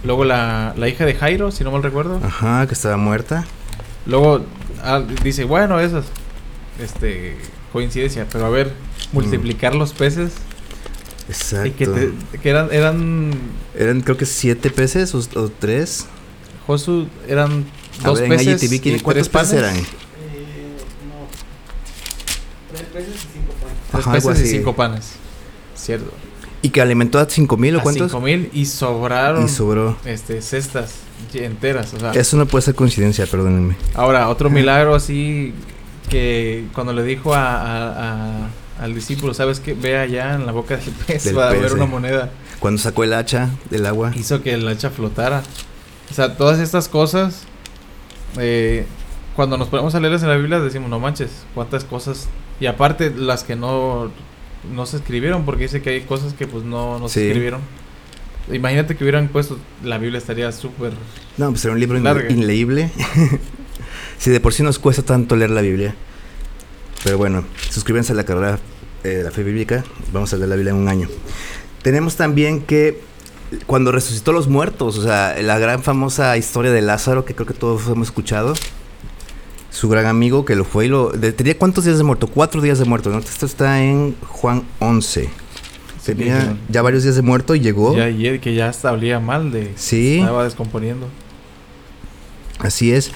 [0.04, 2.20] Luego la, la hija de Jairo, si no mal recuerdo.
[2.24, 3.44] Ajá, que estaba muerta.
[4.06, 4.46] Luego
[4.82, 6.06] ah, dice, bueno, esas.
[6.80, 7.36] Este,
[7.72, 8.26] coincidencia.
[8.32, 8.72] Pero a ver,
[9.12, 10.32] multiplicar los peces.
[11.28, 11.66] Exacto.
[11.66, 13.32] Y que, te- que eran, eran.
[13.76, 16.06] Eran creo que siete peces o, o tres.
[16.66, 17.66] Josu, eran
[18.02, 18.62] dos ver, peces.
[18.62, 19.76] IGTV, ¿quién- y ¿cuántos tres peces eran?
[19.76, 19.84] Eh,
[21.08, 21.26] no.
[22.76, 23.76] Tres peces y cinco panes.
[23.90, 25.12] Tres Ajá, peces y cinco panes.
[25.74, 26.10] Cierto.
[26.62, 28.10] Y que alimentó a cinco mil o A cuántos.
[28.10, 29.96] cinco mil y sobraron Y sobró.
[30.04, 30.96] este, cestas
[31.34, 31.94] enteras.
[31.94, 33.76] O sea, Eso no puede ser coincidencia, perdónenme.
[33.94, 35.54] Ahora, otro milagro así
[36.08, 38.48] que cuando le dijo a, a- a-
[38.82, 39.74] al discípulo, ¿sabes qué?
[39.74, 41.76] Ve allá en la boca del pez, Del va a pez, haber sí.
[41.76, 42.30] una moneda.
[42.58, 44.12] Cuando sacó el hacha del agua.
[44.14, 45.42] Hizo que el hacha flotara.
[46.10, 47.42] O sea, todas estas cosas,
[48.38, 48.84] eh,
[49.36, 52.28] cuando nos ponemos a leerlas en la Biblia, decimos, no manches, cuántas cosas.
[52.60, 54.12] Y aparte, las que no,
[54.72, 57.60] no se escribieron, porque dice que hay cosas que pues no, no se escribieron.
[58.52, 60.92] Imagínate que hubieran puesto, la Biblia estaría súper...
[61.36, 62.30] No, pues era un libro Larga.
[62.30, 62.90] inleíble.
[64.18, 65.94] si de por sí nos cuesta tanto leer la Biblia.
[67.02, 68.58] Pero bueno, suscríbanse a la carrera
[69.04, 69.84] eh, de la fe bíblica.
[70.12, 71.08] Vamos a leer la Biblia en un año.
[71.82, 73.00] Tenemos también que
[73.66, 77.54] cuando resucitó los muertos, o sea, la gran famosa historia de Lázaro, que creo que
[77.54, 78.54] todos hemos escuchado.
[79.70, 81.10] Su gran amigo que lo fue y lo...
[81.10, 82.26] de- tenía cuántos días de muerto?
[82.26, 83.18] Cuatro días de muerto, ¿no?
[83.18, 85.28] Esto está en Juan 11.
[86.04, 87.96] Tenía ya varios días de muerto y llegó.
[87.96, 89.72] Ya, y que ya hasta olía mal de...
[89.76, 90.18] Sí.
[90.18, 91.06] Estaba descomponiendo.
[92.58, 93.12] Así es.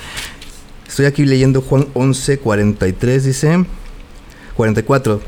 [0.87, 3.65] Estoy aquí leyendo Juan 11, 43, dice.
[4.57, 5.21] 44.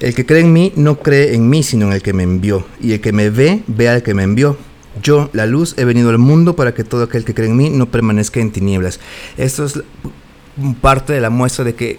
[0.00, 2.66] El que cree en mí no cree en mí, sino en el que me envió.
[2.80, 4.56] Y el que me ve, ve al que me envió.
[5.02, 7.70] Yo, la luz, he venido al mundo para que todo aquel que cree en mí
[7.70, 8.98] no permanezca en tinieblas.
[9.36, 9.80] Esto es
[10.80, 11.98] parte de la muestra de que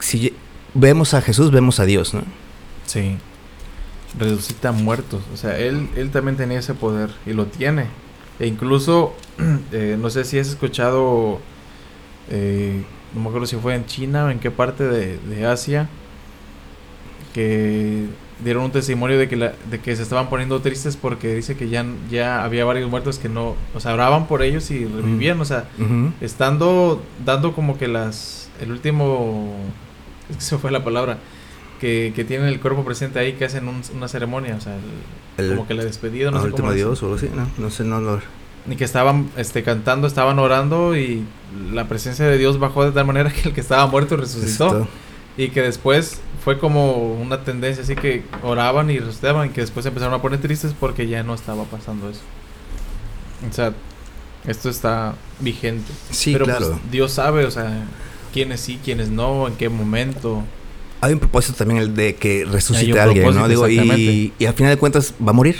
[0.00, 0.34] si
[0.74, 2.22] vemos a Jesús, vemos a Dios, ¿no?
[2.86, 3.16] Sí.
[4.18, 5.22] Resucita muertos.
[5.32, 7.86] O sea, él, él también tenía ese poder y lo tiene.
[8.38, 9.14] E incluso,
[9.72, 11.40] eh, no sé si has escuchado,
[12.30, 12.82] eh,
[13.14, 15.88] no me acuerdo si fue en China o en qué parte de, de Asia,
[17.34, 18.06] que
[18.44, 21.68] dieron un testimonio de que, la, de que se estaban poniendo tristes porque dice que
[21.68, 25.40] ya, ya había varios muertos que no, o sea, oraban por ellos y revivían.
[25.40, 25.64] O sea,
[26.20, 29.54] estando dando como que las el último
[30.30, 31.18] es que se fue la palabra
[31.80, 34.74] que, que tienen el cuerpo presente ahí que hacen un- una ceremonia o sea
[35.38, 37.30] el- El- como que la despedida no Ah, sé último cómo Dios o algo así,
[37.34, 38.20] no, no sé, no lo...
[38.68, 41.22] y que estaban este cantando estaban orando y
[41.72, 44.88] la presencia de Dios bajó de tal manera que el que estaba muerto resucitó Resucitó.
[45.36, 49.84] y que después fue como una tendencia así que oraban y resucitaban y que después
[49.84, 52.22] empezaron a poner tristes porque ya no estaba pasando eso
[53.46, 53.74] o sea
[54.46, 56.80] esto está vigente Sí, pero pues, claro.
[56.90, 57.86] Dios sabe, o sea,
[58.32, 60.42] quiénes sí, quiénes no, en qué momento.
[61.02, 63.46] Hay un propósito también el de que resucite a alguien, ¿no?
[63.46, 65.56] Digo, y, y al final de cuentas va a morir.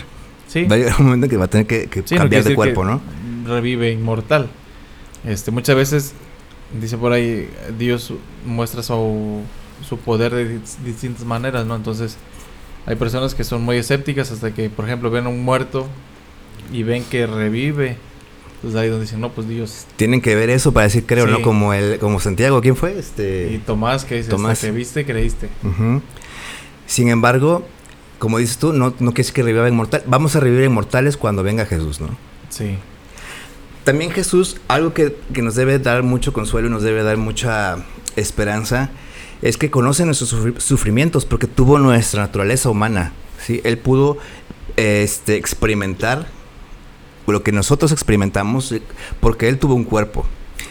[0.46, 2.22] Sí, Va a llegar un momento en que va a tener que, que Sí, no
[2.22, 3.02] cambiar de cuerpo, ¿no?
[3.46, 4.48] Revive inmortal.
[5.26, 6.14] Este, muchas veces,
[6.80, 8.14] dice por ahí, Dios
[8.46, 9.42] muestra su,
[9.86, 11.76] su poder de dis- distintas maneras, ¿no?
[11.76, 12.16] Entonces,
[12.86, 15.86] hay personas que son muy escépticas hasta que, por ejemplo, ven a un muerto
[16.72, 17.96] y ven que revive.
[18.56, 19.86] Entonces ahí donde dicen, no, pues Dios.
[19.96, 21.30] Tienen que ver eso para decir creo, Sí.
[21.32, 21.42] ¿no?
[21.42, 22.94] Como el, como Santiago, ¿quién fue?
[22.94, 23.60] Y Este.
[23.64, 24.52] Tomás, que dice, Tomás.
[24.54, 25.48] hasta que viste, creíste.
[26.86, 27.64] Sin embargo,
[28.18, 30.02] como dices tú, no, no quiere decir que reviva inmortal.
[30.06, 32.08] Vamos a revivir inmortales cuando venga Jesús, ¿no?
[32.48, 32.76] Sí,
[33.84, 37.76] También Jesús, algo que, que nos debe dar mucho consuelo y nos debe dar mucha
[38.16, 38.90] esperanza,
[39.42, 43.12] es que conoce nuestros sufri- sufrimientos porque tuvo nuestra naturaleza humana.
[43.44, 43.60] ¿sí?
[43.64, 44.18] Él pudo
[44.76, 46.26] este, experimentar
[47.26, 48.74] lo que nosotros experimentamos
[49.20, 50.24] porque Él tuvo un cuerpo.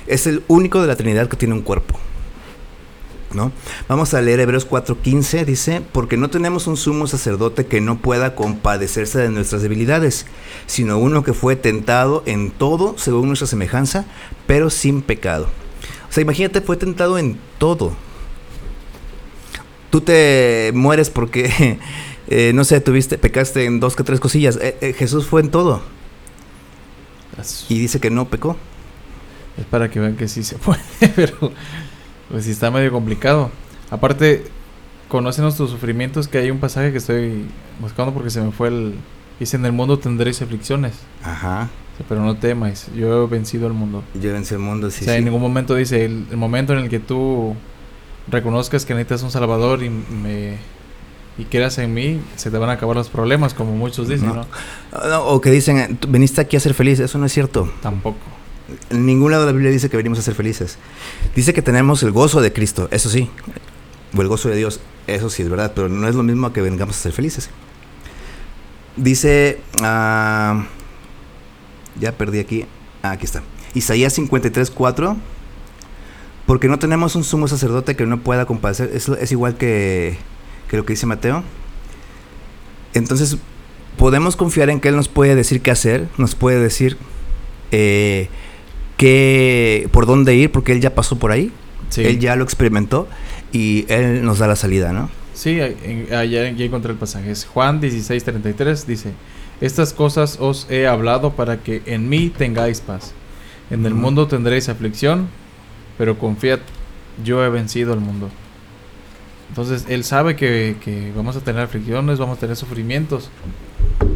[0.08, 2.00] Es el único de la Trinidad que tiene un cuerpo.
[3.34, 3.52] ¿No?
[3.90, 8.36] Vamos a leer Hebreos 4:15, dice, porque no tenemos un sumo sacerdote que no pueda
[8.36, 10.26] compadecerse de nuestras debilidades,
[10.66, 14.06] sino uno que fue tentado en todo según nuestra semejanza,
[14.48, 15.50] pero sin pecado.
[16.10, 17.92] O sea, imagínate, fue tentado en todo.
[19.90, 21.80] Tú te mueres porque,
[22.28, 24.58] eh, no sé, tuviste, pecaste en dos que tres cosillas.
[24.62, 25.82] Eh, eh, Jesús fue en todo
[27.70, 28.58] y dice que no pecó.
[29.58, 30.82] es para que vean que sí se puede,
[31.16, 31.52] pero
[32.30, 33.52] pues sí está medio complicado.
[33.90, 34.46] Aparte,
[35.08, 37.46] conocen nuestros sufrimientos, que hay un pasaje que estoy
[37.80, 38.96] buscando porque se me fue el...
[39.40, 41.70] Dice, en el mundo tendréis aflicciones, Ajá.
[42.10, 44.04] pero no temáis, yo he vencido al mundo.
[44.20, 45.02] Yo vencí el mundo, sí.
[45.02, 45.20] o sea, sí.
[45.20, 47.56] en ningún momento dice, el, el momento en el que tú
[48.30, 50.58] reconozcas que necesitas un salvador y me,
[51.38, 54.36] y creas en mí, se te van a acabar los problemas, como muchos dicen, No.
[54.36, 54.46] ¿no?
[55.10, 57.00] No, o que dicen, eh, "Tú veniste aquí a ser feliz.
[57.00, 57.72] Eso no es cierto.
[57.82, 58.18] Tampoco.
[58.90, 60.78] En ningún lado de la Biblia dice que venimos a ser felices.
[61.36, 63.30] Dice que tenemos el gozo de Cristo, eso sí.
[64.16, 66.62] O el gozo de Dios, eso sí es verdad, pero no es lo mismo que
[66.62, 67.50] vengamos a ser felices.
[68.96, 70.66] Dice, ah,
[72.00, 72.66] ya perdí aquí,
[73.04, 73.44] ah, aquí está.
[73.74, 75.16] Isaías 53, 4.
[76.48, 78.90] Porque no tenemos un sumo sacerdote que no pueda compadecer.
[78.94, 80.18] Es, es igual que,
[80.70, 81.44] que lo que dice Mateo.
[82.96, 83.38] Entonces,
[83.98, 86.98] podemos confiar en que Él nos puede decir qué hacer, nos puede decir
[87.72, 88.30] eh,
[88.96, 91.52] qué, por dónde ir, porque Él ya pasó por ahí,
[91.90, 92.04] Sí.
[92.04, 93.08] Él ya lo experimentó
[93.54, 95.10] y Él nos da la salida, ¿no?
[95.34, 97.32] Sí, allá ya encontré el pasaje.
[97.32, 99.14] Es Juan 16:33 dice,
[99.62, 103.14] estas cosas os he hablado para que en mí tengáis paz.
[103.70, 105.30] En el mundo tendréis aflicción,
[105.98, 106.60] pero confiad,
[107.24, 108.30] yo he vencido al mundo.
[109.50, 113.30] Entonces, Él sabe que, que vamos a tener aflicciones, vamos a tener sufrimientos.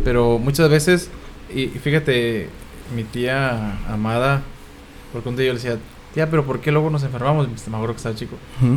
[0.04, 1.10] Pero muchas veces,
[1.54, 2.50] y, fíjate,
[2.96, 4.41] mi tía amada,
[5.13, 5.78] porque un día yo le decía,
[6.13, 7.48] tía, pero ¿por qué luego nos enfermamos?
[7.48, 8.36] Me acuerdo que estaba chico.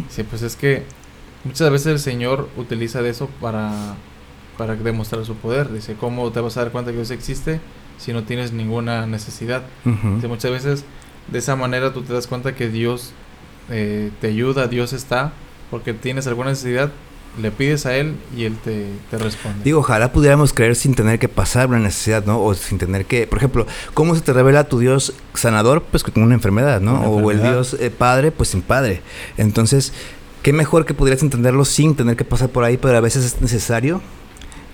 [0.08, 0.82] Sí, pues es que
[1.44, 3.96] muchas veces el Señor utiliza de eso para,
[4.56, 5.72] para demostrar su poder.
[5.72, 7.60] Dice, ¿cómo te vas a dar cuenta que Dios existe
[7.98, 9.62] si no tienes ninguna necesidad?
[9.84, 10.16] Ujú.
[10.16, 10.84] Dice, muchas veces
[11.28, 13.12] de esa manera tú te das cuenta que Dios
[13.70, 15.32] eh, te ayuda, Dios está,
[15.70, 16.90] porque tienes alguna necesidad,
[17.40, 19.64] le pides a Él y Él te, te responde.
[19.64, 22.42] Digo, ojalá pudiéramos creer sin tener que pasar una necesidad, ¿no?
[22.42, 25.82] O sin tener que, por ejemplo, ¿cómo se te revela tu Dios sanador?
[25.82, 27.00] Pues con una enfermedad, ¿no?
[27.00, 27.42] Una o el.
[27.42, 29.02] Dios eh, padre, pues sin padre.
[29.36, 29.92] Entonces,
[30.42, 33.40] qué mejor que pudieras entenderlo sin tener que pasar por ahí, pero a veces es
[33.40, 34.00] necesario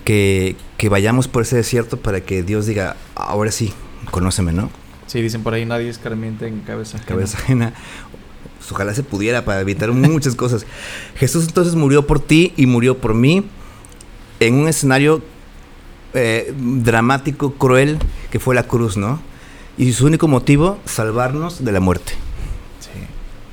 [0.05, 3.73] que, que vayamos por ese desierto para que Dios diga, ahora sí,
[4.11, 4.69] conóceme, ¿no?
[5.11, 6.95] Sí, dicen por ahí, nadie escarmienta en cabeza.
[6.95, 7.09] ajena".
[7.09, 7.73] cabeza ajena.
[8.71, 10.65] Ojalá se pudiera para evitar muchas cosas.
[11.15, 13.43] Jesús entonces murió por ti y murió por mí
[14.39, 15.21] en un escenario
[16.13, 17.99] eh, dramático, cruel,
[18.31, 19.19] que fue la cruz, ¿no?
[19.77, 22.13] Y su único motivo, salvarnos de la muerte.
[22.79, 22.91] Sí,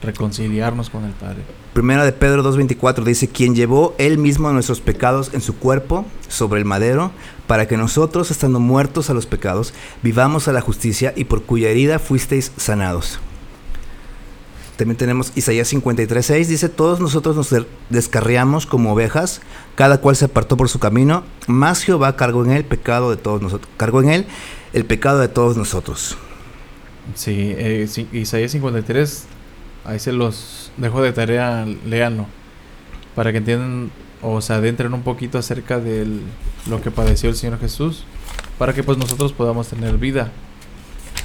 [0.01, 1.42] reconciliarnos con el Padre.
[1.79, 6.59] Primera de Pedro 2.24 dice, quien llevó él mismo nuestros pecados en su cuerpo sobre
[6.59, 7.12] el madero,
[7.47, 11.69] para que nosotros, estando muertos a los pecados, vivamos a la justicia y por cuya
[11.69, 13.21] herida fuisteis sanados.
[14.77, 17.55] También tenemos Isaías 53.6, dice, todos nosotros nos
[17.91, 19.41] descarriamos como ovejas,
[19.77, 23.41] cada cual se apartó por su camino, mas Jehová cargó en él pecado de todos
[23.41, 24.27] nosotros, cargó en él
[24.73, 26.19] el pecado de todos nosotros.
[27.14, 29.27] Sí, eh, Isaías 53,
[29.85, 32.27] ahí los dejo de tarea, léanlo,
[33.14, 33.91] para que entiendan
[34.23, 36.07] o se adentren un poquito acerca de
[36.69, 38.05] lo que padeció el Señor Jesús,
[38.59, 40.33] para que pues nosotros podamos tener vida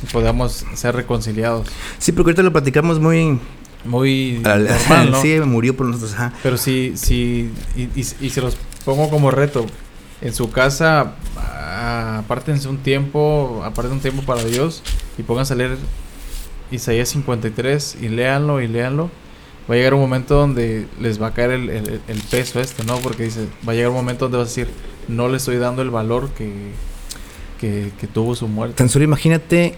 [0.04, 1.68] y podamos ser reconciliados.
[1.98, 3.40] Sí, porque ahorita lo platicamos muy...
[3.86, 5.22] Muy al- normal, ¿no?
[5.22, 6.14] sí, murió por nosotros.
[6.14, 6.34] ajá.
[6.42, 9.66] Pero sí, sí, y, y- y se los pongo como reto.
[10.22, 11.16] En su casa,
[12.18, 14.82] apártense un tiempo, aparten un tiempo para Dios
[15.18, 15.78] y pónganse a leer
[16.72, 19.10] Isaías 53 y léanlo y léanlo.
[19.70, 22.84] Va a llegar un momento donde les va a caer el, el- el peso este,
[22.84, 22.98] ¿no?
[23.00, 24.68] Porque dice, va a llegar un momento donde vas a decir,
[25.08, 26.52] no le estoy dando el valor que,
[27.62, 28.76] que, que tuvo su muerte.
[28.76, 29.76] Tan solo imagínate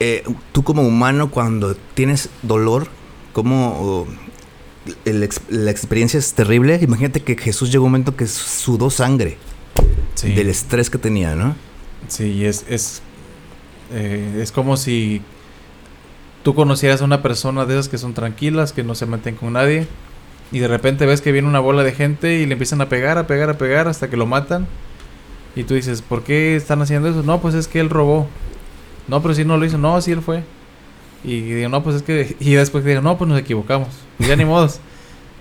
[0.00, 2.86] eh, tú como humano cuando tienes dolor,
[3.32, 4.06] como oh,
[5.04, 6.78] el la experiencia es terrible.
[6.80, 9.38] Imagínate que Jesús llegó un momento que sudó sangre
[10.14, 10.32] Sí.
[10.34, 11.54] del estrés que tenía, ¿no?
[12.08, 13.02] Sí, es, es,
[13.92, 15.20] eh, es como si
[16.42, 19.54] tú conocieras a una persona de esas que son tranquilas, que no se meten con
[19.54, 19.86] nadie,
[20.50, 23.18] y de repente ves que viene una bola de gente y le empiezan a pegar,
[23.18, 24.66] a pegar, a pegar hasta que lo matan.
[25.54, 27.22] Y tú dices, ¿por qué están haciendo eso?
[27.22, 28.28] No, pues es que él robó.
[29.08, 29.76] No, pero si no lo hizo.
[29.76, 30.42] No, sí él fue.
[31.24, 32.36] Y digo, no, pues es que...
[32.40, 33.88] Y después digo, no, pues nos equivocamos.
[34.18, 34.80] Y ya ni modos.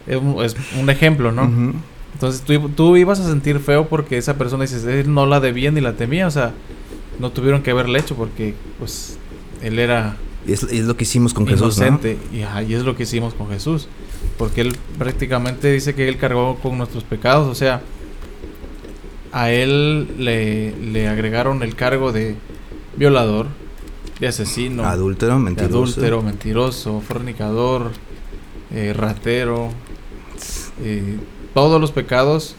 [0.07, 1.43] Es un, es un ejemplo, ¿no?
[1.43, 1.73] Ujú.
[2.13, 5.69] Entonces tú, tú ibas a sentir feo porque esa persona dices, él no la debía
[5.69, 6.53] ni la temía, o sea,
[7.19, 9.19] no tuvieron que haberle hecho porque pues
[9.61, 11.99] él era es, es lo que hicimos con Jesús, ¿no?
[12.33, 13.87] y, ajá, y es lo que hicimos con Jesús,
[14.37, 17.81] porque él prácticamente dice que él cargó con nuestros pecados, o sea,
[19.31, 22.35] a él le, le agregaron el cargo de
[22.95, 23.47] violador,
[24.19, 25.77] de asesino, Adúltero, de mentiroso.
[25.77, 27.91] adúltero, mentiroso, fornicador,
[28.71, 29.69] eh, ratero,
[30.83, 31.17] eh,
[31.53, 32.55] todos los pecados.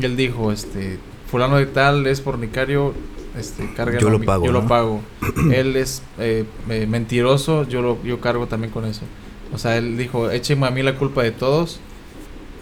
[0.00, 0.98] Y él dijo, este,
[1.30, 2.94] fulano de tal es fornicario,
[3.38, 5.00] este, cárguenlo Yo lo pago, yo lo pago.
[5.52, 9.02] él es eh, eh, mentiroso, yo lo, yo cargo también con eso.
[9.52, 11.80] O sea, él dijo, échenme a mí la culpa de todos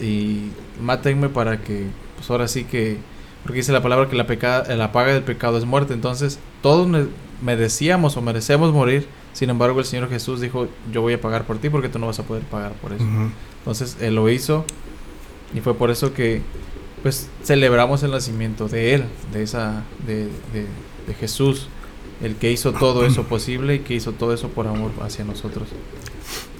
[0.01, 0.51] y
[0.81, 2.99] mátenme para que, pues ahora sí que,
[3.43, 5.95] porque dice la palabra que la, peca, la paga del pecado es muerte.
[5.95, 7.07] Entonces, todos me-
[7.43, 9.07] merecíamos o merecemos morir.
[9.33, 12.07] Sin embargo, el Señor Jesús dijo, yo voy a pagar por ti porque tú no
[12.07, 13.05] vas a poder pagar por eso.
[13.05, 13.31] Ujú.
[13.59, 14.65] Entonces, Él lo hizo
[15.55, 16.43] y fue por eso que
[17.07, 20.67] pues celebramos el nacimiento de Él, de esa, de, de,
[21.07, 21.69] de Jesús,
[22.21, 25.69] el que hizo todo eso posible y que hizo todo eso por amor hacia nosotros.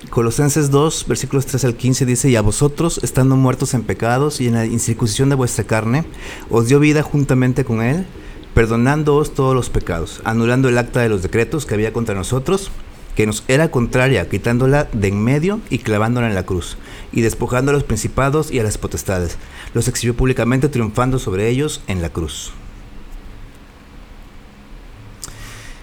[0.09, 4.47] Colosenses 2, versículos 3 al 15 dice, y a vosotros, estando muertos en pecados y
[4.47, 6.05] en la incircuncisión de vuestra carne,
[6.49, 8.07] os dio vida juntamente con Él,
[8.55, 12.71] perdonándoos todos los pecados, anulando el acta de los decretos que había contra nosotros,
[13.17, 16.77] que nos era contraria, quitándola de en medio y clavándola en la cruz,
[17.17, 19.39] y despojando a los principados y a las potestades,
[19.75, 22.53] los exhibió públicamente triunfando sobre ellos en la cruz.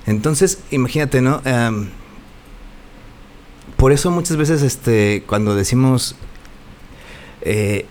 [0.06, 1.42] Entonces, imagínate, ¿no?
[1.46, 1.90] Em,
[3.78, 6.16] por eso muchas veces, este, cuando decimos,
[7.42, 7.86] eh,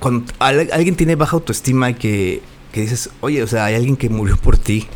[0.00, 3.96] cuando al- alguien tiene baja autoestima y que, que dices, oye, o sea, hay alguien
[3.96, 4.86] que murió por ti.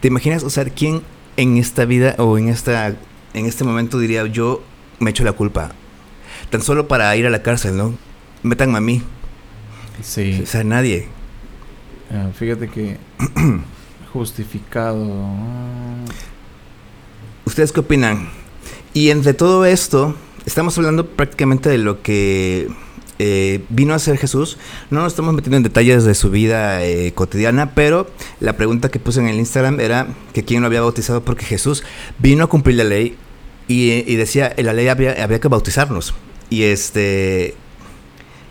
[0.00, 1.02] ¿Te imaginas, o sea, quién
[1.36, 2.96] en esta vida o en esta,
[3.34, 4.62] en este momento diría, yo
[4.98, 5.72] me echo la culpa?
[6.50, 7.94] Tan solo para ir a la cárcel, ¿no?
[8.42, 9.02] Métanme a mí.
[10.02, 10.40] Sí.
[10.42, 11.08] O sea, nadie.
[12.12, 12.96] Ah, fíjate que
[14.12, 15.06] justificado.
[15.08, 16.04] ah,
[17.44, 18.28] ¿Ustedes qué opinan?
[18.94, 22.68] Y entre todo esto, estamos hablando prácticamente de lo que
[23.20, 24.58] eh, vino a hacer Jesús.
[24.90, 28.98] No nos estamos metiendo en detalles de su vida eh, cotidiana, pero la pregunta que
[28.98, 31.84] puse en el Instagram era que quién lo había bautizado porque Jesús
[32.18, 33.16] vino a cumplir la ley
[33.68, 36.14] y, y decía, en la ley había, había que bautizarnos.
[36.50, 37.54] Y este,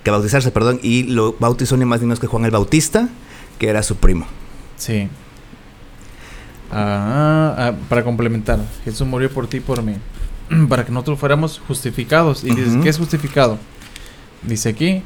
[0.04, 3.10] que bautizarse, perdón, y lo bautizó ni más ni menos que Juan el Bautista,
[3.60, 4.26] que era su primo.
[4.78, 5.10] Sí.
[6.72, 9.96] Ah, ah, para complementar, Jesús murió por ti y por mí.
[10.70, 12.44] Para que nosotros fuéramos justificados.
[12.44, 12.84] Y dices, Ujú.
[12.84, 13.58] ¿qué es justificado?
[14.44, 15.04] Dice aquí,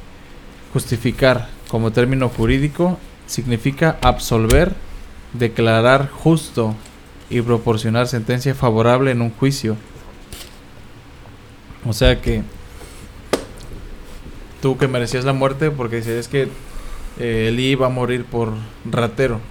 [0.71, 4.73] justificar como término jurídico significa absolver,
[5.33, 6.75] declarar justo
[7.29, 9.75] y proporcionar sentencia favorable en un juicio.
[11.85, 12.43] O sea que
[14.63, 16.47] tú que merecías la muerte porque dices es que
[17.19, 18.53] eh, Eli iba a morir por
[18.85, 19.41] ratero.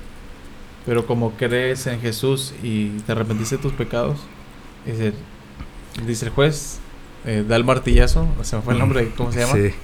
[0.86, 4.18] Pero como crees en Jesús y te arrepentiste de tus pecados,
[4.86, 5.12] dice,
[6.06, 6.78] dice el juez,
[7.26, 9.52] eh, da el martillazo, o sea, fue el nombre, ¿cómo se llama?
[9.52, 9.74] Sí.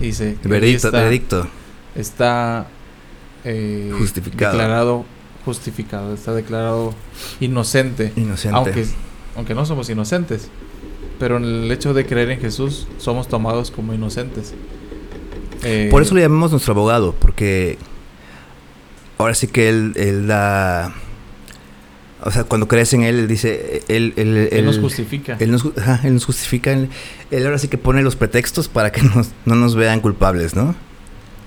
[0.00, 1.48] Y dice, veredicto, está, veredicto.
[1.96, 2.68] está
[3.44, 4.52] eh, Justificado.
[4.56, 5.04] declarado
[5.44, 6.94] justificado, está declarado
[7.40, 8.56] inocente, Inocente.
[8.56, 8.86] aunque,
[9.34, 10.48] aunque no somos inocentes.
[11.20, 14.54] Pero en el hecho de creer en Jesús somos tomados como inocentes.
[15.62, 17.78] Eh, Por eso le llamamos nuestro abogado, porque
[19.18, 20.92] ahora sí que él, él da...
[22.22, 23.82] O sea, cuando crees en él, él dice...
[23.88, 25.36] Él, él, Él nos justifica.
[25.40, 26.72] Él nos, ju- ajá, él nos justifica.
[26.72, 26.88] Él,
[27.30, 30.74] él ahora sí que pone los pretextos para que nos- no nos vean culpables, ¿no?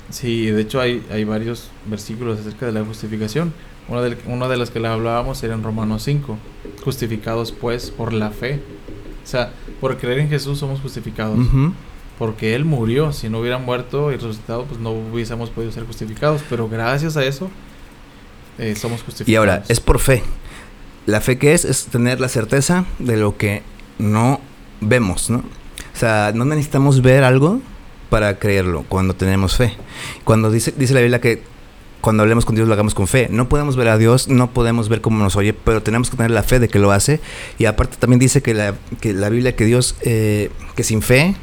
[0.10, 3.54] Sí, de hecho hay, hay varios versículos acerca de la justificación.
[3.88, 6.38] Una de, una de las que le hablábamos era en Romanos 5.
[6.84, 8.60] Justificados pues por la fe.
[9.24, 11.38] O sea, por creer en Jesús somos justificados.
[11.40, 11.74] Ujú.
[12.20, 13.12] Porque Él murió.
[13.12, 16.42] Si no hubiera muerto y resucitado, pues no hubiésemos podido ser justificados.
[16.50, 17.50] Pero gracias a eso,
[18.58, 19.30] eh, somos justificados.
[19.30, 20.24] Y ahora, es por fe.
[21.06, 23.64] La fe que es, es tener la certeza de lo que
[23.98, 24.40] no
[24.80, 25.40] vemos, ¿no?
[25.40, 27.62] O sea, no necesitamos ver algo
[28.10, 29.74] para creerlo cuando tenemos fe.
[30.24, 31.44] Cuando dice, dice la Biblia que
[32.04, 33.30] cuando hablemos con Dios lo hagamos con fe.
[33.32, 36.32] No podemos ver a Dios, no podemos ver cómo nos oye, pero tenemos que tener
[36.32, 37.22] la fe de que lo hace.
[37.58, 41.34] Y aparte también dice que la, que la Biblia que Dios, eh, que sin fe,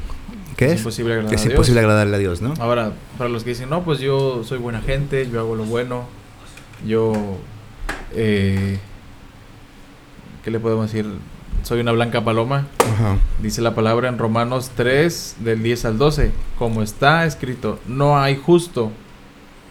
[0.59, 0.79] ¿qué es es?
[0.81, 1.71] imposible agradar Que es a Dios.
[1.71, 2.53] agradarle a Dios, ¿no?
[2.59, 6.05] Ahora, para los que dicen, no, pues yo soy buena gente, yo hago lo bueno,
[6.87, 7.15] yo,
[8.15, 8.79] eh,
[10.45, 11.07] ¿qué le podemos decir?
[11.63, 12.67] Soy una blanca paloma.
[12.81, 13.17] Ajá.
[13.41, 18.37] Dice la palabra en Romanos 3, del 10 al 12, como está escrito, no hay
[18.37, 18.93] justo,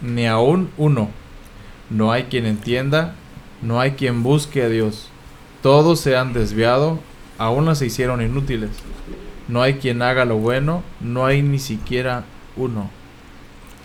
[0.02, 1.10] ni aún uno,
[1.89, 3.16] no hay quien entienda,
[3.62, 5.10] no hay quien busque a Dios,
[5.62, 7.00] todos se han desviado,
[7.38, 8.70] aún se hicieron inútiles,
[9.47, 12.24] no hay quien haga lo bueno, no hay ni siquiera
[12.56, 12.89] uno.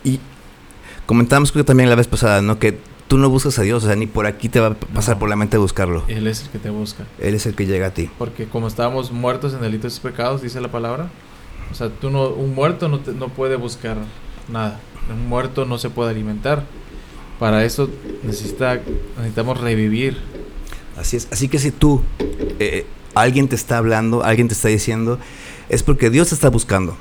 [0.03, 0.19] Y
[1.05, 2.59] comentábamos creo que también la vez pasada, ¿no?
[2.59, 5.15] Que tú no buscas a Dios, o sea, ni por aquí te va a pasar
[5.15, 5.19] No.
[5.19, 6.03] por la mente buscarlo.
[6.07, 7.05] Él es el que te busca.
[7.19, 8.09] Él es el que llega a ti.
[8.17, 11.09] Porque como estábamos muertos en delitos y pecados, dice la palabra.
[11.71, 13.97] O sea, tú no, un muerto no, te- no puede buscar
[14.47, 14.79] nada.
[15.13, 16.63] Un muerto no se puede alimentar.
[17.39, 17.89] Para eso
[18.23, 18.79] necesita,
[19.17, 20.17] necesitamos revivir.
[20.97, 21.27] Así es.
[21.31, 22.01] Así que si tú,
[22.59, 25.19] eh, alguien te está hablando, alguien te está diciendo,
[25.69, 26.95] es porque Dios te está buscando.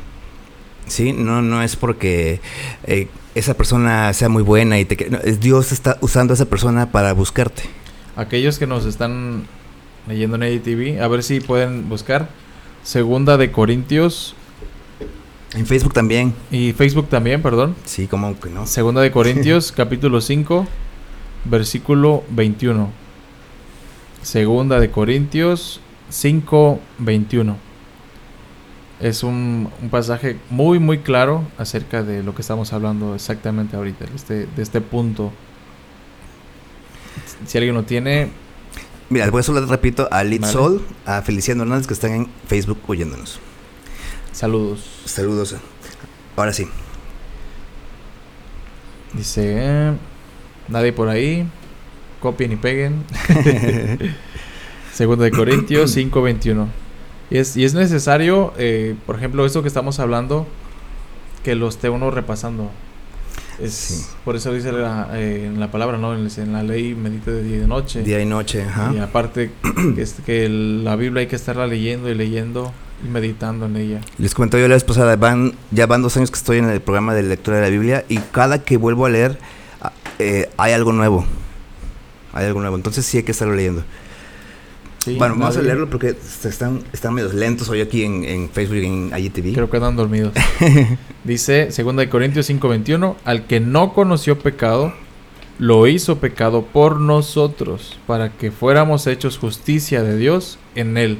[0.86, 1.12] ¿Sí?
[1.12, 2.40] No, no es porque
[2.84, 4.96] eh, esa persona sea muy buena y te...
[4.96, 7.62] que- no, es Dios está usando a esa persona para buscarte.
[8.16, 9.44] Aquellos que nos están
[10.06, 12.28] leyendo en ATV, a ver si pueden buscar
[12.82, 14.34] Segunda de Corintios
[15.54, 16.34] En Facebook también.
[16.50, 17.76] y Facebook también, perdón.
[17.84, 18.66] Sí, como que no.
[18.66, 20.66] Segunda de Corintios, capítulo 5,
[21.44, 22.90] versículo 21.
[24.22, 27.56] Segunda de Corintios 5, 21.
[29.00, 34.06] es un, un pasaje muy, muy claro acerca de lo que estamos hablando exactamente ahorita,
[34.06, 35.30] de este, de este punto.
[37.46, 38.30] Si alguien lo tiene,
[39.10, 40.42] Mira, voy a saludar, repito, a Vale.
[40.42, 43.38] Sol, a Feliciano Hernández que están en Facebook oyéndonos.
[44.34, 44.80] Saludos.
[45.06, 45.54] Saludos.
[46.36, 46.66] Ahora sí.
[49.12, 49.92] Dice, eh,
[50.68, 51.46] nadie por ahí,
[52.20, 53.04] copien y peguen.
[54.92, 56.66] Segunda de Corintios 5:21.
[57.30, 60.46] Y es, y es necesario, eh, por ejemplo, esto que estamos hablando,
[61.42, 62.70] que lo esté uno repasando.
[63.60, 64.04] Es, Sí.
[64.24, 66.12] Por eso dice la, eh, en la palabra, ¿no?
[66.14, 68.02] En, en la ley medite de día y de noche.
[68.02, 68.92] Día y noche, ajá.
[68.94, 69.52] Y aparte,
[69.94, 72.72] que, es- que el- la Biblia hay que estarla leyendo y leyendo
[73.04, 74.00] y meditando en ella.
[74.18, 76.80] Les comentaba yo la vez pasada, van, ya van dos años que estoy en el
[76.80, 79.38] programa de lectura de la Biblia y cada que vuelvo a leer
[79.80, 81.24] ah, eh, hay algo nuevo.
[82.32, 82.76] Hay algo nuevo.
[82.76, 83.84] Entonces sí hay que estarlo leyendo.
[85.04, 88.78] Sí, bueno, vamos a leerlo porque están, están medio lentos hoy aquí en, en Facebook
[88.78, 89.52] y en IGTV.
[89.52, 90.32] Creo que andan dormidos.
[91.24, 94.94] Dice 2 de Corintios 5:21, al que no conoció pecado,
[95.58, 101.18] lo hizo pecado por nosotros, para que fuéramos hechos justicia de Dios en él.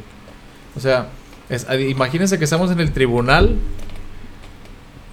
[0.77, 1.11] O sea,
[1.49, 3.57] es- a- imagínense que estamos en el tribunal,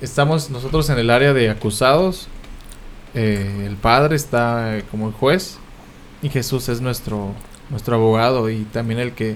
[0.01, 2.27] estamos nosotros en el área de acusados,
[3.13, 5.57] eh, el Padre está eh, como el juez
[6.21, 7.34] y Jesús es nuestro,
[7.69, 9.36] nuestro abogado y también el que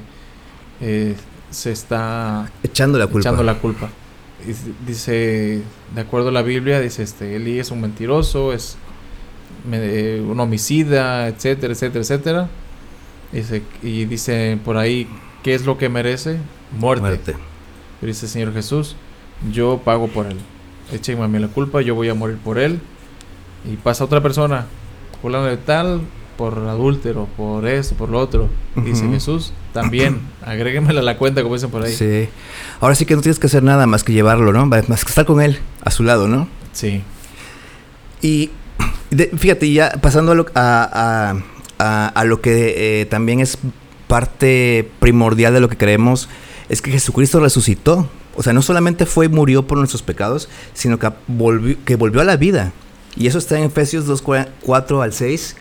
[0.82, 1.16] eh,
[1.52, 3.20] se está Echando la culpa.
[3.30, 3.90] echando la culpa.
[4.48, 4.54] Y
[4.86, 5.62] Dice,
[5.94, 8.78] de acuerdo a la Biblia, dice este, Eli es un mentiroso, es
[9.70, 12.50] me- un homicida, etcétera, etcétera, etcétera.
[13.32, 15.08] Dice, y dice por ahí,
[15.44, 16.38] ¿qué es lo que merece?
[16.78, 17.02] Muerte.
[17.02, 17.36] Muerte.
[18.00, 18.96] Pero dice Señor Jesús,
[19.52, 20.38] yo pago por él.
[20.92, 22.80] Échenme a mí la culpa, yo voy a morir por él.
[23.72, 24.66] Y pasa otra persona,
[25.22, 26.02] fulano de tal,
[26.38, 28.50] por adúltero, por esto, por lo otro.
[28.76, 29.14] Dice Ujú.
[29.14, 31.94] Jesús, también, agréguemela a la cuenta, como dicen por ahí.
[31.94, 32.28] Sí.
[32.82, 34.66] Ahora sí que no tienes que hacer nada más que llevarlo, ¿no?
[34.68, 36.48] Más que estar con él, a su lado, ¿no?
[36.74, 37.02] Sí.
[38.22, 38.52] Y
[39.10, 41.36] de- fíjate, ya pasando a lo, a, a-
[41.80, 43.58] a- a lo que eh, también es
[44.08, 46.30] parte primordial de lo que creemos,
[46.70, 48.10] es que Jesucristo resucitó.
[48.36, 52.22] O sea, no solamente fue y murió por nuestros pecados, sino que volvió, que volvió
[52.22, 52.74] a la vida.
[53.16, 54.24] Y eso está en Efesios 2,
[54.62, 55.56] 4 al 6.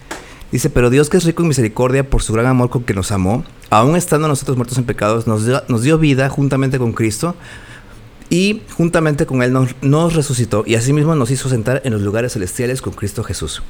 [0.50, 3.10] Dice, pero Dios que es rico en misericordia por su gran amor con que nos
[3.10, 7.34] amó, aun estando nosotros muertos en pecados, nos dio, vida juntamente con Cristo
[8.30, 12.34] y juntamente con Él nos, nos resucitó y asimismo nos hizo sentar en los lugares
[12.34, 13.62] celestiales con Cristo Jesús.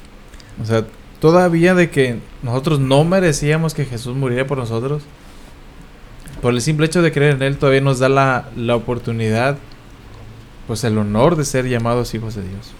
[0.61, 0.85] O sea,
[1.19, 5.01] todavía de que nosotros no merecíamos que Jesús muriera por nosotros,
[6.45, 9.57] por el simple hecho de creer en Él, todavía nos da la, la oportunidad,
[10.67, 12.71] pues el honor de ser llamados hijos de Dios.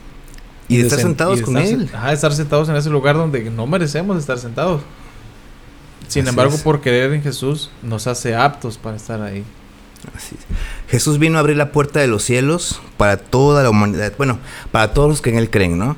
[0.68, 1.90] Y de estar sen- sentados y de con estar Él.
[1.92, 4.84] Ajá, estar sentados en ese lugar donde no merecemos estar sentados.
[6.08, 6.62] Sin Así embargo, es.
[6.62, 9.44] por creer en Jesús, nos hace aptos para estar ahí.
[10.16, 10.46] Así es.
[10.92, 14.14] Jesús vino a abrir la puerta de los cielos para toda la humanidad.
[14.16, 14.38] Bueno,
[14.72, 15.98] para todos los que en Él creen, ¿no?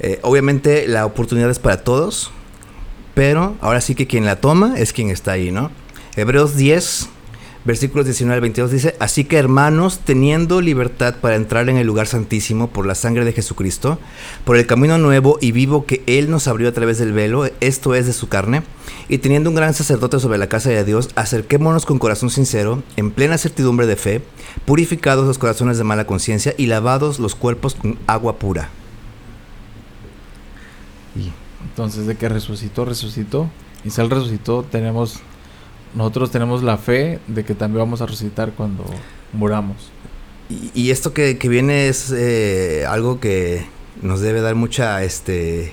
[0.00, 2.32] Eh, obviamente la oportunidad es para todos,
[3.14, 5.70] pero ahora sí que quien la toma es quien está ahí, ¿no?
[6.16, 7.08] Hebreos 10,
[7.64, 12.06] versículos 19 al 22 dice, así que hermanos, teniendo libertad para entrar en el lugar
[12.06, 13.98] santísimo por la sangre de Jesucristo,
[14.44, 17.96] por el camino nuevo y vivo que Él nos abrió a través del velo, esto
[17.96, 18.62] es de su carne,
[19.08, 23.10] y teniendo un gran sacerdote sobre la casa de Dios, acerquémonos con corazón sincero, en
[23.10, 24.22] plena certidumbre de fe,
[24.66, 28.70] purificados los corazones de mala conciencia y lavados los cuerpos con agua pura.
[31.16, 33.50] Y Entonces, de que resucitó, resucitó.
[33.84, 35.20] Y si Él resucitó, tenemos,
[35.94, 38.84] nosotros tenemos la fe de que también vamos a resucitar cuando
[39.32, 39.90] muramos.
[40.74, 43.64] Y, esto que, que viene es eh, algo que
[44.02, 45.72] nos debe dar mucha este,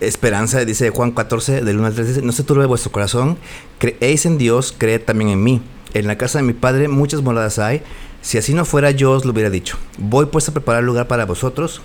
[0.00, 0.64] esperanza.
[0.64, 3.36] Dice Juan 14, del 1 al 3, dice, no se turbe vuestro corazón,
[3.78, 5.60] creéis en Dios, creed también en mí.
[5.92, 7.82] En la casa de mi Padre muchas moradas hay.
[8.22, 9.76] Si así no fuera, yo os lo hubiera dicho.
[9.98, 11.82] Voy pues a preparar lugar para vosotros.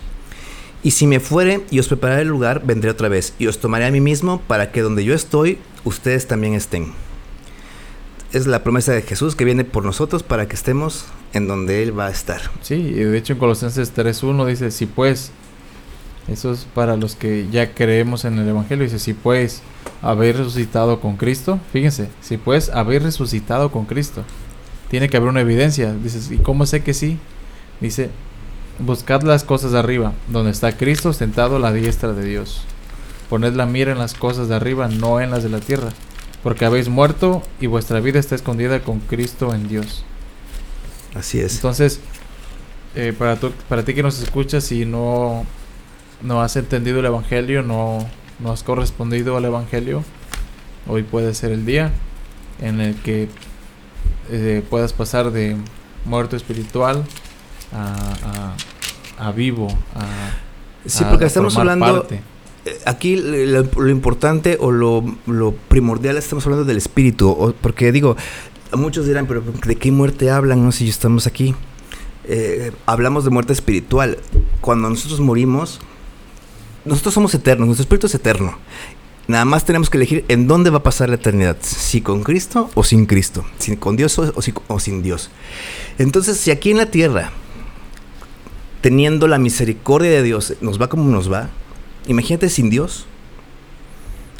[0.82, 3.86] Y si me fuere y os prepararé el lugar, vendré otra vez y os tomaré
[3.86, 6.94] a mí mismo para que donde yo estoy, ustedes también estén.
[8.32, 11.98] Es la promesa de Jesús que viene por nosotros para que estemos en donde Él
[11.98, 12.40] va a estar.
[12.62, 15.32] Sí, y de hecho en Colosenses 3.1 dice, si pues,
[16.28, 19.64] eso es para los que ya creemos en el Evangelio, dice, si pues
[20.04, 24.24] habéis resucitado con Cristo, fíjense, si pues habéis resucitado con Cristo,
[24.90, 27.18] tiene que haber una evidencia, dices, ¿y cómo sé que sí?
[27.82, 28.12] Dice,
[28.78, 32.62] buscad las cosas de arriba, donde está Cristo sentado a la diestra de Dios.
[33.30, 35.90] Poned la mira en las cosas de arriba, no en las de la tierra,
[36.44, 40.04] porque habéis muerto y vuestra vida está escondida con Cristo en Dios.
[41.16, 41.56] Así es.
[41.56, 42.00] Entonces,
[42.96, 45.46] eh, para, tu- para ti que nos escuchas y no,
[46.22, 48.08] no has entendido el Evangelio, no,
[48.40, 50.04] no has correspondido al Evangelio,
[50.88, 51.92] hoy puede ser el día
[52.62, 53.28] en el que
[54.32, 55.56] eh, puedas pasar de
[56.06, 57.04] muerto espiritual
[57.74, 58.54] a,
[59.18, 60.06] a- a vivo, a,
[60.86, 61.86] Sí, porque estamos hablando...
[62.02, 62.22] parte.
[62.86, 65.04] Aquí lo, importante o lo,
[65.68, 68.16] primordial estamos hablando del espíritu, porque digo,
[68.74, 70.64] muchos dirán, pero ¿de qué muerte hablan?
[70.64, 71.56] No, si estamos aquí.
[72.26, 74.18] Eh, hablamos de muerte espiritual.
[74.62, 75.80] Cuando nosotros morimos,
[76.86, 78.58] nosotros somos eternos, nuestro espíritu es eterno.
[79.28, 82.72] Nada más tenemos que elegir en dónde va a pasar la eternidad, si con Cristo
[82.74, 85.30] o sin Cristo, si con Dios o sin Dios.
[86.00, 87.32] Entonces, si aquí en la tierra,
[88.82, 91.50] teniendo la misericordia de Dios, nos va como nos va,
[92.08, 93.06] imagínate sin Dios.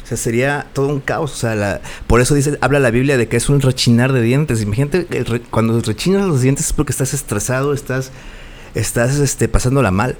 [0.02, 1.32] O sea, sería todo un caos.
[1.32, 4.22] O sea, la- por eso dice, habla la Biblia de que es un rechinar de
[4.22, 4.60] dientes.
[4.62, 8.10] Imagínate re- cuando rechinas los dientes es porque estás estresado, estás,
[8.74, 10.16] estás este, pasándola mal.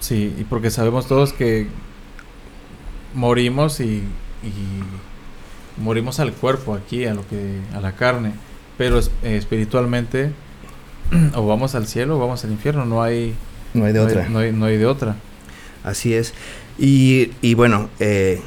[0.00, 1.66] Sí, y porque sabemos todos que
[3.14, 4.02] morimos y,
[4.42, 8.32] y morimos al cuerpo aquí, a lo que a la carne,
[8.78, 10.32] pero es- eh, espiritualmente
[11.34, 13.34] o vamos al cielo o vamos al infierno, no hay
[13.74, 14.28] No hay de no otra.
[14.28, 15.16] no hay, no hay de otra.
[15.84, 16.34] Así es.
[16.78, 18.40] Y, y bueno, eh,